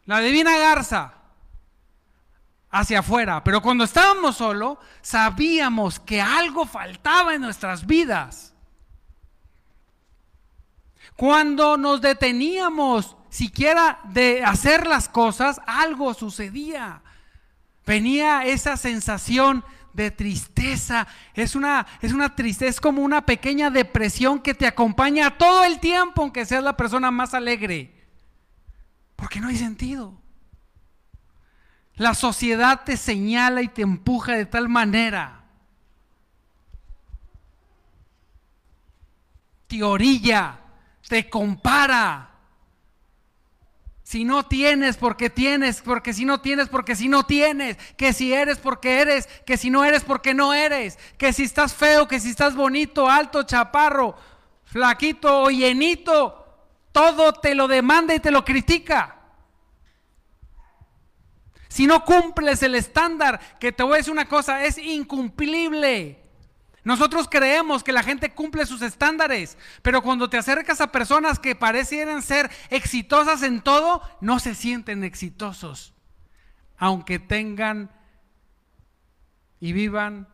la 0.06 0.20
divina 0.20 0.58
garza 0.58 1.14
hacia 2.70 3.00
afuera, 3.00 3.44
pero 3.44 3.62
cuando 3.62 3.84
estábamos 3.84 4.38
solo, 4.38 4.80
sabíamos 5.02 6.00
que 6.00 6.22
algo 6.22 6.66
faltaba 6.66 7.34
en 7.34 7.42
nuestras 7.42 7.86
vidas. 7.86 8.54
Cuando 11.18 11.78
nos 11.78 12.00
deteníamos 12.00 13.18
siquiera 13.30 14.00
de 14.06 14.44
hacer 14.46 14.86
las 14.86 15.10
cosas, 15.10 15.60
algo 15.66 16.14
sucedía. 16.14 17.02
Venía 17.88 18.46
esa 18.46 18.78
sensación 18.78 19.66
de 19.94 20.12
tristeza. 20.12 21.08
Es 21.34 21.56
una, 21.56 21.88
es 22.02 22.14
una 22.14 22.36
tristeza, 22.36 22.70
es 22.70 22.80
como 22.80 23.02
una 23.02 23.26
pequeña 23.26 23.72
depresión 23.72 24.40
que 24.40 24.54
te 24.54 24.68
acompaña 24.68 25.40
todo 25.40 25.64
el 25.64 25.80
tiempo, 25.80 26.22
aunque 26.22 26.46
seas 26.46 26.64
la 26.64 26.78
persona 26.78 27.10
más 27.10 27.34
alegre. 27.34 27.96
Porque 29.16 29.40
no 29.40 29.48
hay 29.48 29.58
sentido. 29.58 30.22
La 31.96 32.14
sociedad 32.14 32.84
te 32.86 32.96
señala 32.96 33.64
y 33.64 33.70
te 33.70 33.82
empuja 33.82 34.34
de 34.34 34.46
tal 34.46 34.70
manera. 34.70 35.46
Te 39.66 39.82
orilla, 39.82 40.60
te 41.08 41.30
compara. 41.30 42.32
Si 44.04 44.24
no 44.24 44.46
tienes, 44.46 44.96
porque 44.96 45.30
tienes, 45.30 45.82
porque 45.82 46.14
si 46.14 46.24
no 46.24 46.40
tienes, 46.40 46.70
porque 46.70 46.96
si 46.96 47.10
no 47.10 47.26
tienes, 47.26 47.76
que 47.98 48.14
si 48.14 48.34
eres, 48.34 48.58
porque 48.58 49.02
eres, 49.02 49.28
que 49.46 49.58
si 49.58 49.70
no 49.70 49.84
eres, 49.84 50.06
porque 50.06 50.34
no 50.34 50.54
eres, 50.54 50.98
que 51.18 51.34
si 51.34 51.44
estás 51.44 51.74
feo, 51.74 52.08
que 52.08 52.22
si 52.22 52.30
estás 52.30 52.56
bonito, 52.56 53.10
alto, 53.10 53.44
chaparro, 53.44 54.16
flaquito 54.64 55.44
o 55.44 55.50
llenito, 55.50 56.46
todo 56.94 57.34
te 57.34 57.54
lo 57.54 57.68
demanda 57.68 58.16
y 58.16 58.22
te 58.22 58.32
lo 58.32 58.46
critica. 58.46 59.18
Si 61.68 61.86
no 61.86 62.06
cumples 62.06 62.64
el 62.64 62.76
estándar, 62.76 63.58
que 63.60 63.74
te 63.74 63.84
voy 63.84 63.96
a 63.96 63.98
decir 63.98 64.14
una 64.14 64.30
cosa, 64.30 64.64
es 64.64 64.78
incumplible. 64.78 66.27
Nosotros 66.88 67.28
creemos 67.30 67.84
que 67.84 67.92
la 67.92 68.02
gente 68.02 68.32
cumple 68.32 68.66
sus 68.66 68.82
estándares, 68.82 69.58
pero 69.82 70.02
cuando 70.02 70.30
te 70.30 70.38
acercas 70.38 70.80
a 70.80 70.90
personas 70.90 71.38
que 71.38 71.54
parecieran 71.54 72.22
ser 72.22 72.50
exitosas 72.70 73.44
en 73.44 73.60
todo, 73.60 74.02
no 74.22 74.40
se 74.40 74.56
sienten 74.56 75.04
exitosos, 75.04 75.94
aunque 76.78 77.20
tengan 77.20 77.92
y 79.60 79.74
vivan 79.74 80.30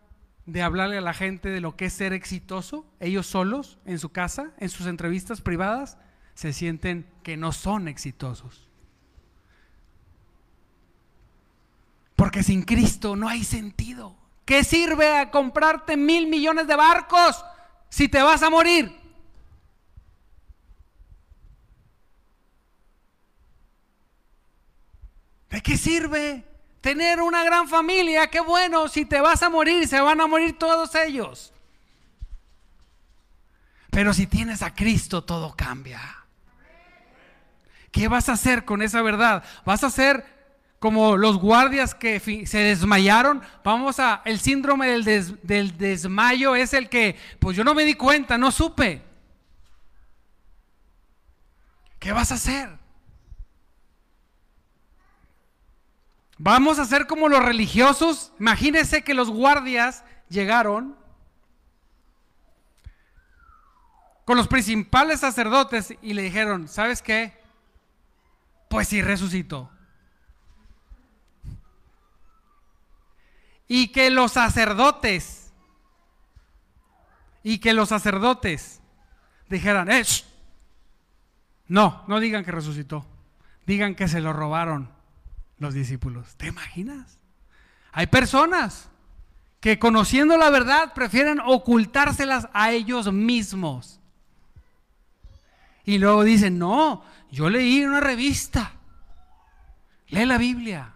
de 0.45 0.61
hablarle 0.61 0.99
a 0.99 1.01
la 1.01 1.15
gente 1.15 1.49
de 1.49 1.59
lo 1.59 1.75
que 1.75 1.85
es 1.85 1.93
ser 1.93 2.13
exitoso, 2.13 2.85
ellos 2.99 3.25
solos, 3.25 3.79
en 3.85 3.97
su 3.97 4.09
casa, 4.09 4.51
en 4.59 4.69
sus 4.69 4.85
entrevistas 4.85 5.41
privadas, 5.41 5.97
se 6.35 6.53
sienten 6.53 7.09
que 7.23 7.35
no 7.35 7.51
son 7.51 7.87
exitosos. 7.87 8.69
Porque 12.15 12.43
sin 12.43 12.61
Cristo 12.61 13.15
no 13.15 13.27
hay 13.27 13.43
sentido. 13.43 14.22
¿Qué 14.45 14.63
sirve 14.63 15.17
a 15.17 15.31
comprarte 15.31 15.95
mil 15.95 16.27
millones 16.27 16.67
de 16.67 16.75
barcos 16.75 17.43
si 17.89 18.09
te 18.09 18.21
vas 18.21 18.43
a 18.43 18.49
morir? 18.49 18.99
¿De 25.49 25.61
qué 25.61 25.77
sirve 25.77 26.43
tener 26.81 27.21
una 27.21 27.43
gran 27.43 27.69
familia? 27.69 28.27
Qué 28.27 28.41
bueno, 28.41 28.87
si 28.89 29.05
te 29.05 29.21
vas 29.21 29.43
a 29.43 29.49
morir, 29.49 29.87
se 29.87 30.01
van 30.01 30.19
a 30.19 30.27
morir 30.27 30.57
todos 30.57 30.93
ellos. 30.95 31.53
Pero 33.91 34.13
si 34.13 34.25
tienes 34.25 34.63
a 34.63 34.73
Cristo, 34.73 35.23
todo 35.23 35.55
cambia. 35.55 36.01
¿Qué 37.91 38.07
vas 38.07 38.27
a 38.27 38.33
hacer 38.33 38.65
con 38.65 38.81
esa 38.81 39.03
verdad? 39.03 39.43
¿Vas 39.63 39.83
a 39.83 39.87
hacer 39.87 40.25
como 40.83 41.15
los 41.15 41.37
guardias 41.37 41.95
que 41.95 42.19
se 42.19 42.57
desmayaron, 42.57 43.41
vamos 43.63 44.01
a, 44.01 44.21
el 44.25 44.37
síndrome 44.37 44.89
del, 44.89 45.77
desmayo 45.77 46.57
es 46.57 46.73
el 46.73 46.89
que, 46.89 47.17
pues 47.39 47.55
yo 47.55 47.63
no 47.63 47.73
me 47.73 47.85
di 47.85 47.93
cuenta, 47.93 48.37
no 48.37 48.51
supe. 48.51 49.01
¿Qué 51.99 52.11
vas 52.11 52.33
a 52.33 52.35
hacer? 52.35 52.77
Vamos 56.37 56.79
a 56.79 56.81
hacer 56.81 57.07
como 57.07 57.29
los 57.29 57.41
religiosos. 57.41 58.33
Imagínense 58.37 59.05
que 59.05 59.13
los 59.13 59.29
guardias 59.29 60.03
llegaron 60.27 60.97
con 64.25 64.35
los 64.35 64.49
principales 64.49 65.21
sacerdotes 65.21 65.93
y 66.01 66.13
le 66.13 66.23
dijeron, 66.23 66.67
¿sabes 66.67 67.01
qué? 67.01 67.41
Pues 68.67 68.89
sí 68.89 69.01
resucitó. 69.01 69.71
Y 73.75 73.87
que 73.87 74.11
los 74.11 74.33
sacerdotes, 74.33 75.51
y 77.41 77.57
que 77.57 77.73
los 77.73 77.89
sacerdotes 77.89 78.83
dijeran, 79.49 79.89
eh, 79.89 80.03
no, 81.69 82.03
no 82.07 82.19
digan 82.19 82.45
que 82.45 82.51
resucitó, 82.51 83.03
digan 83.65 83.95
que 83.95 84.07
se 84.07 84.21
lo 84.21 84.31
robaron 84.31 84.91
los 85.57 85.73
discípulos. 85.73 86.35
¿Te 86.35 86.45
imaginas? 86.45 87.17
Hay 87.93 88.05
personas 88.05 88.91
que 89.59 89.79
conociendo 89.79 90.37
la 90.37 90.51
verdad 90.51 90.93
prefieren 90.93 91.39
ocultárselas 91.43 92.49
a 92.53 92.69
ellos 92.69 93.11
mismos. 93.11 93.99
Y 95.83 95.97
luego 95.97 96.23
dicen, 96.23 96.59
no, 96.59 97.03
yo 97.31 97.49
leí 97.49 97.83
una 97.83 98.01
revista, 98.01 98.73
lee 100.09 100.27
la 100.27 100.37
Biblia, 100.37 100.93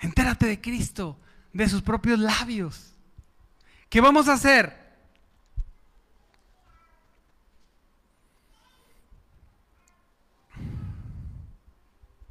Entérate 0.00 0.46
de 0.46 0.60
Cristo, 0.60 1.18
de 1.52 1.68
sus 1.68 1.82
propios 1.82 2.18
labios. 2.18 2.94
¿Qué 3.88 4.00
vamos 4.00 4.28
a 4.28 4.34
hacer? 4.34 4.78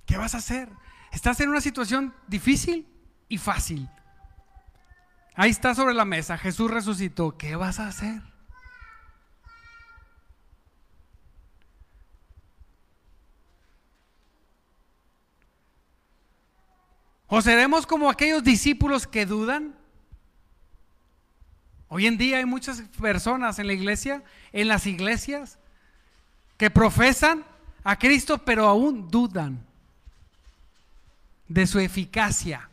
¿Qué 0.05 0.17
vas 0.17 0.33
a 0.33 0.39
hacer? 0.39 0.69
Estás 1.11 1.39
en 1.39 1.49
una 1.49 1.61
situación 1.61 2.13
difícil 2.27 2.87
y 3.27 3.37
fácil. 3.37 3.87
Ahí 5.35 5.51
está 5.51 5.75
sobre 5.75 5.93
la 5.93 6.05
mesa, 6.05 6.37
Jesús 6.37 6.71
resucitó. 6.71 7.37
¿Qué 7.37 7.55
vas 7.55 7.79
a 7.79 7.87
hacer? 7.87 8.21
¿O 17.29 17.41
seremos 17.43 17.85
como 17.85 18.09
aquellos 18.09 18.43
discípulos 18.43 19.05
que 19.05 19.27
dudan? 19.27 19.75
Hoy 21.87 22.07
en 22.07 22.17
día 22.17 22.37
hay 22.37 22.45
muchas 22.45 22.81
personas 22.99 23.59
en 23.59 23.67
la 23.67 23.73
iglesia, 23.73 24.23
en 24.51 24.67
las 24.67 24.87
iglesias, 24.87 25.59
que 26.57 26.71
profesan 26.71 27.45
a 27.83 27.97
Cristo, 27.99 28.39
pero 28.39 28.67
aún 28.67 29.09
dudan 29.09 29.63
de 31.47 31.67
su 31.67 31.79
eficacia. 31.79 32.67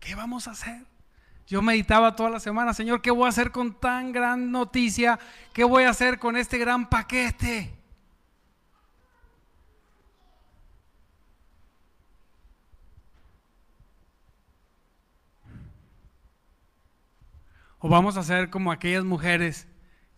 ¿Qué 0.00 0.14
vamos 0.14 0.48
a 0.48 0.52
hacer? 0.52 0.82
Yo 1.46 1.60
meditaba 1.60 2.16
toda 2.16 2.30
la 2.30 2.40
semana, 2.40 2.72
Señor, 2.72 3.02
¿qué 3.02 3.10
voy 3.10 3.26
a 3.26 3.28
hacer 3.28 3.52
con 3.52 3.78
tan 3.78 4.12
gran 4.12 4.50
noticia? 4.50 5.18
¿Qué 5.52 5.62
voy 5.62 5.84
a 5.84 5.90
hacer 5.90 6.18
con 6.18 6.38
este 6.38 6.56
gran 6.56 6.88
paquete? 6.88 7.75
O 17.86 17.88
vamos 17.88 18.16
a 18.16 18.24
ser 18.24 18.50
como 18.50 18.72
aquellas 18.72 19.04
mujeres 19.04 19.68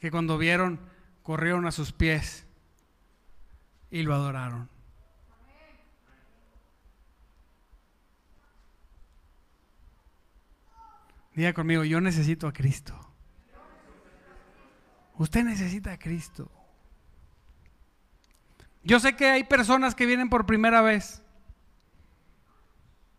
que 0.01 0.11
cuando 0.11 0.39
vieron 0.39 0.81
corrieron 1.23 1.67
a 1.67 1.71
sus 1.71 1.93
pies 1.93 2.47
y 3.91 4.05
lo 4.05 4.15
adoraron. 4.15 4.71
Diga 11.35 11.53
conmigo, 11.53 11.85
yo 11.85 12.01
necesito 12.01 12.47
a 12.47 12.55
Cristo. 12.55 12.99
Usted 15.19 15.45
necesita 15.45 15.93
a 15.93 15.99
Cristo. 15.99 16.51
Yo 18.83 18.99
sé 18.99 19.15
que 19.15 19.27
hay 19.27 19.45
personas 19.45 19.95
que 19.95 20.07
vienen 20.07 20.31
por 20.31 20.47
primera 20.47 20.81
vez, 20.81 21.23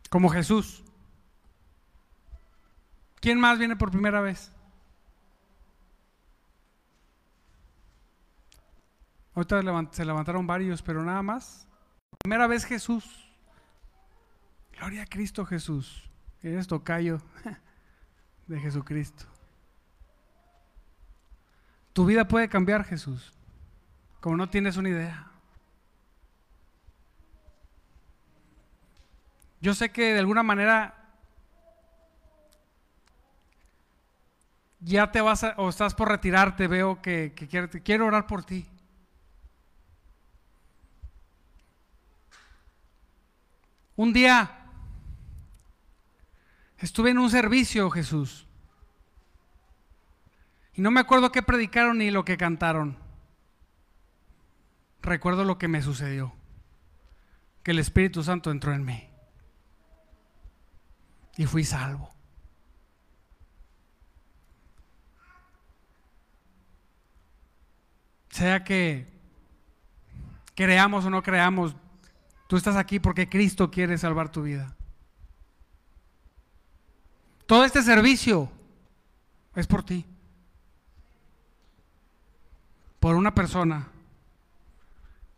como 0.10 0.28
Jesús. 0.30 0.84
¿Quién 3.20 3.40
más 3.40 3.60
viene 3.60 3.76
por 3.76 3.92
primera 3.92 4.22
vez? 4.22 4.52
Ahorita 9.36 9.62
se 9.92 10.06
levantaron 10.06 10.48
varios, 10.48 10.82
pero 10.82 11.04
nada 11.04 11.22
más. 11.22 11.68
Primera 12.20 12.48
vez 12.48 12.66
Jesús. 12.66 13.30
Gloria 14.78 15.04
a 15.04 15.06
Cristo 15.06 15.46
Jesús. 15.46 16.10
Eres 16.42 16.68
tocayo 16.68 17.22
de 18.48 18.60
Jesucristo. 18.60 19.26
Tu 21.94 22.06
vida 22.06 22.28
puede 22.28 22.48
cambiar, 22.48 22.86
Jesús, 22.86 23.34
como 24.22 24.38
no 24.38 24.50
tienes 24.50 24.78
una 24.78 24.90
idea. 24.90 25.28
Yo 29.62 29.74
sé 29.74 29.92
que 29.92 30.14
de 30.14 30.20
alguna 30.20 30.44
manera 30.44 30.99
ya 34.80 35.12
te 35.12 35.22
vas 35.22 35.46
o 35.58 35.70
estás 35.70 35.94
por 35.94 36.10
retirarte, 36.10 36.68
veo 36.68 37.02
que, 37.02 37.34
quiero 37.84 38.06
orar 38.06 38.28
por 38.28 38.44
ti. 38.44 38.66
Un 43.96 44.14
día 44.14 44.58
estuve 46.78 47.12
en 47.12 47.18
un 47.18 47.30
servicio, 47.30 47.90
Jesús, 47.90 48.48
y 50.74 50.82
no 50.82 50.92
me 50.92 51.02
acuerdo 51.02 51.34
qué 51.34 51.42
predicaron 51.42 51.98
ni 51.98 52.10
lo 52.10 52.24
que 52.24 52.38
cantaron. 52.38 52.98
Recuerdo 55.02 55.44
lo 55.44 55.58
que 55.58 55.68
me 55.68 55.82
sucedió, 55.82 56.34
que 57.64 57.72
el 57.72 57.80
Espíritu 57.80 58.24
Santo 58.24 58.52
entró 58.52 58.74
en 58.74 58.86
mí 58.86 59.10
y 61.36 61.46
fui 61.46 61.66
salvo. 61.66 62.19
Sea 68.30 68.64
que 68.64 69.08
creamos 70.56 71.06
o 71.06 71.10
no 71.10 71.24
creamos, 71.24 71.76
tú 72.48 72.58
estás 72.58 72.76
aquí 72.76 73.00
porque 73.00 73.30
Cristo 73.30 73.72
quiere 73.72 73.98
salvar 73.98 74.32
tu 74.32 74.44
vida. 74.44 74.76
Todo 77.46 77.66
este 77.66 77.82
servicio 77.82 78.52
es 79.56 79.66
por 79.66 79.84
ti. 79.84 80.06
Por 83.00 83.16
una 83.16 83.34
persona 83.34 83.88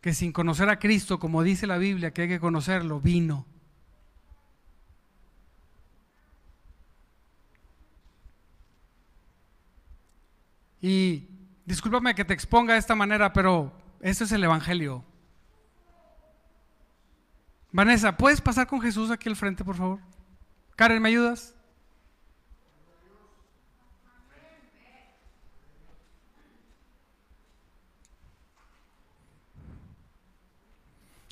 que 0.01 0.13
sin 0.13 0.33
conocer 0.33 0.67
a 0.67 0.79
Cristo, 0.79 1.19
como 1.19 1.43
dice 1.43 1.67
la 1.67 1.77
Biblia 1.77 2.11
que 2.11 2.23
hay 2.23 2.27
que 2.27 2.39
conocerlo, 2.39 2.99
vino. 2.99 3.45
Y 10.81 11.30
discúlpame 11.65 12.15
que 12.15 12.25
te 12.25 12.33
exponga 12.33 12.73
de 12.73 12.79
esta 12.79 12.95
manera, 12.95 13.33
pero 13.33 13.71
ese 13.99 14.23
es 14.23 14.31
el 14.31 14.43
Evangelio. 14.43 15.03
Vanessa, 17.71 18.17
¿puedes 18.17 18.41
pasar 18.41 18.67
con 18.67 18.81
Jesús 18.81 19.11
aquí 19.11 19.29
al 19.29 19.35
frente, 19.35 19.63
por 19.63 19.75
favor? 19.75 19.99
Karen, 20.75 21.01
¿me 21.01 21.09
ayudas? 21.09 21.55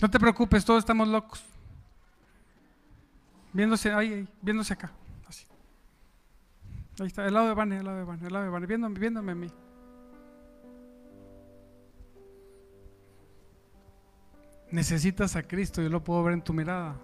No 0.02 0.10
te 0.10 0.20
preocupes, 0.20 0.64
todos 0.64 0.80
estamos 0.80 1.10
locos. 1.10 1.44
Viéndose 3.52 3.92
ahí, 3.92 4.28
viéndose 4.42 4.74
acá. 4.74 4.92
Así. 5.28 5.46
Ahí 7.00 7.08
está, 7.08 7.26
el 7.26 7.34
lado 7.34 7.48
de 7.48 7.54
Vane, 7.54 7.78
el 7.78 7.86
lado 7.86 7.98
de 7.98 8.04
Vane, 8.06 8.28
el 8.28 8.32
lado 8.32 8.46
de 8.46 8.52
Vane, 8.52 8.66
viéndome, 8.66 9.00
viéndome 9.00 9.32
a 9.34 9.36
mí. 9.36 9.52
Necesitas 14.72 15.36
a 15.36 15.44
Cristo, 15.44 15.82
yo 15.82 15.90
lo 15.90 16.04
puedo 16.04 16.24
ver 16.24 16.34
en 16.34 16.42
tu 16.44 16.54
mirada. 16.54 16.96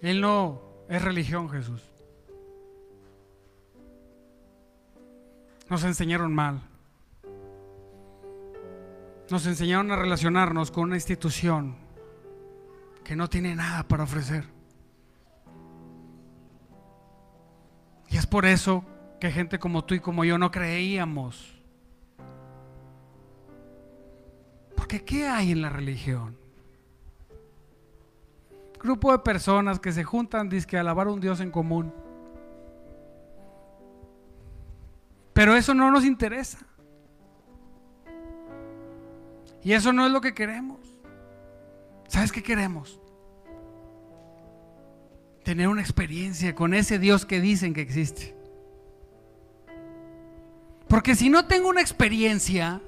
Él 0.00 0.20
no 0.20 0.60
es 0.88 1.02
religión, 1.02 1.48
Jesús. 1.48 1.82
Nos 5.68 5.84
enseñaron 5.84 6.34
mal. 6.34 6.62
Nos 9.30 9.46
enseñaron 9.46 9.90
a 9.90 9.96
relacionarnos 9.96 10.70
con 10.70 10.84
una 10.84 10.96
institución 10.96 11.76
que 13.02 13.16
no 13.16 13.28
tiene 13.28 13.54
nada 13.54 13.82
para 13.82 14.04
ofrecer. 14.04 14.44
Y 18.08 18.16
es 18.16 18.26
por 18.26 18.46
eso 18.46 18.84
que 19.20 19.30
gente 19.30 19.58
como 19.58 19.84
tú 19.84 19.94
y 19.94 20.00
como 20.00 20.24
yo 20.24 20.38
no 20.38 20.50
creíamos. 20.50 21.54
Porque 24.74 25.04
¿qué 25.04 25.26
hay 25.26 25.52
en 25.52 25.62
la 25.62 25.70
religión? 25.70 26.36
Grupo 28.80 29.10
de 29.10 29.18
personas 29.18 29.80
que 29.80 29.90
se 29.92 30.04
juntan 30.04 30.48
que 30.48 30.76
a 30.76 30.80
alabar 30.80 31.06
a 31.06 31.12
un 31.12 31.20
Dios 31.20 31.40
en 31.40 31.50
común. 31.50 31.92
Pero 35.32 35.56
eso 35.56 35.74
no 35.74 35.90
nos 35.90 36.04
interesa. 36.04 36.58
Y 39.62 39.72
eso 39.72 39.92
no 39.92 40.06
es 40.06 40.12
lo 40.12 40.20
que 40.20 40.32
queremos. 40.32 40.78
¿Sabes 42.06 42.30
qué 42.30 42.42
queremos? 42.42 43.00
Tener 45.42 45.68
una 45.68 45.80
experiencia 45.80 46.54
con 46.54 46.72
ese 46.72 46.98
Dios 46.98 47.26
que 47.26 47.40
dicen 47.40 47.74
que 47.74 47.80
existe. 47.80 48.36
Porque 50.88 51.14
si 51.14 51.28
no 51.28 51.46
tengo 51.46 51.68
una 51.68 51.80
experiencia, 51.80 52.80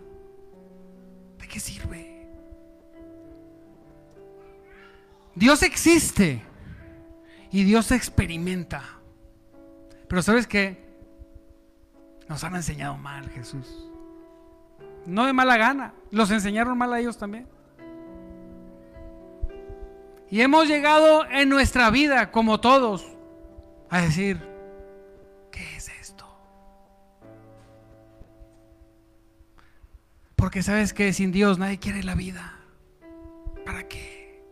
¿de 1.38 1.49
qué 1.49 1.59
sirve? 1.59 2.28
Dios 5.34 5.62
existe 5.62 6.42
y 7.51 7.64
Dios 7.64 7.90
experimenta. 7.92 8.82
Pero 10.09 10.22
¿sabes 10.22 10.46
qué? 10.46 10.88
Nos 12.28 12.44
han 12.44 12.57
enseñado 12.57 12.96
mal, 12.96 13.28
Jesús. 13.30 13.88
No 15.07 15.26
de 15.26 15.32
mala 15.32 15.57
gana, 15.57 15.94
los 16.11 16.30
enseñaron 16.30 16.76
mal 16.76 16.92
a 16.92 17.01
ellos 17.01 17.18
también. 17.18 17.46
Y 20.30 20.42
hemos 20.42 20.68
llegado 20.68 21.24
en 21.30 21.49
nuestra 21.49 21.90
vida, 21.90 22.30
como 22.30 22.61
todos, 22.61 23.07
a 23.88 24.03
decir, 24.03 24.47
Porque 30.49 30.62
sabes 30.62 30.94
que 30.94 31.12
sin 31.12 31.30
Dios 31.30 31.59
nadie 31.59 31.78
quiere 31.78 32.03
la 32.03 32.14
vida. 32.14 32.59
¿Para 33.66 33.86
qué? 33.86 34.42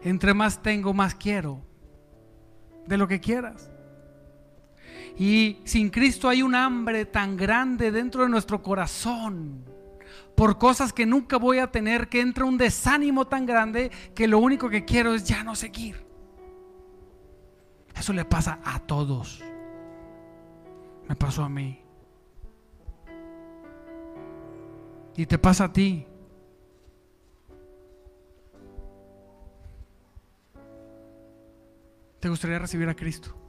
Entre 0.00 0.32
más 0.32 0.62
tengo, 0.62 0.94
más 0.94 1.16
quiero. 1.16 1.60
De 2.86 2.96
lo 2.98 3.08
que 3.08 3.18
quieras. 3.18 3.68
Y 5.18 5.58
sin 5.64 5.90
Cristo 5.90 6.28
hay 6.28 6.42
un 6.42 6.54
hambre 6.54 7.06
tan 7.06 7.36
grande 7.36 7.90
dentro 7.90 8.22
de 8.22 8.28
nuestro 8.28 8.62
corazón 8.62 9.64
por 10.36 10.56
cosas 10.56 10.92
que 10.92 11.04
nunca 11.04 11.36
voy 11.36 11.58
a 11.58 11.72
tener, 11.72 12.08
que 12.08 12.20
entra 12.20 12.44
un 12.44 12.58
desánimo 12.58 13.26
tan 13.26 13.44
grande 13.44 13.90
que 14.14 14.28
lo 14.28 14.38
único 14.38 14.70
que 14.70 14.84
quiero 14.84 15.14
es 15.14 15.24
ya 15.24 15.42
no 15.42 15.56
seguir. 15.56 16.06
Eso 17.92 18.12
le 18.12 18.24
pasa 18.24 18.60
a 18.62 18.78
todos. 18.78 19.42
Me 21.08 21.16
pasó 21.16 21.42
a 21.42 21.48
mí. 21.48 21.85
Y 25.16 25.26
te 25.26 25.38
pasa 25.38 25.64
a 25.64 25.72
ti. 25.72 26.06
¿Te 32.20 32.28
gustaría 32.28 32.58
recibir 32.58 32.88
a 32.88 32.94
Cristo? 32.94 33.45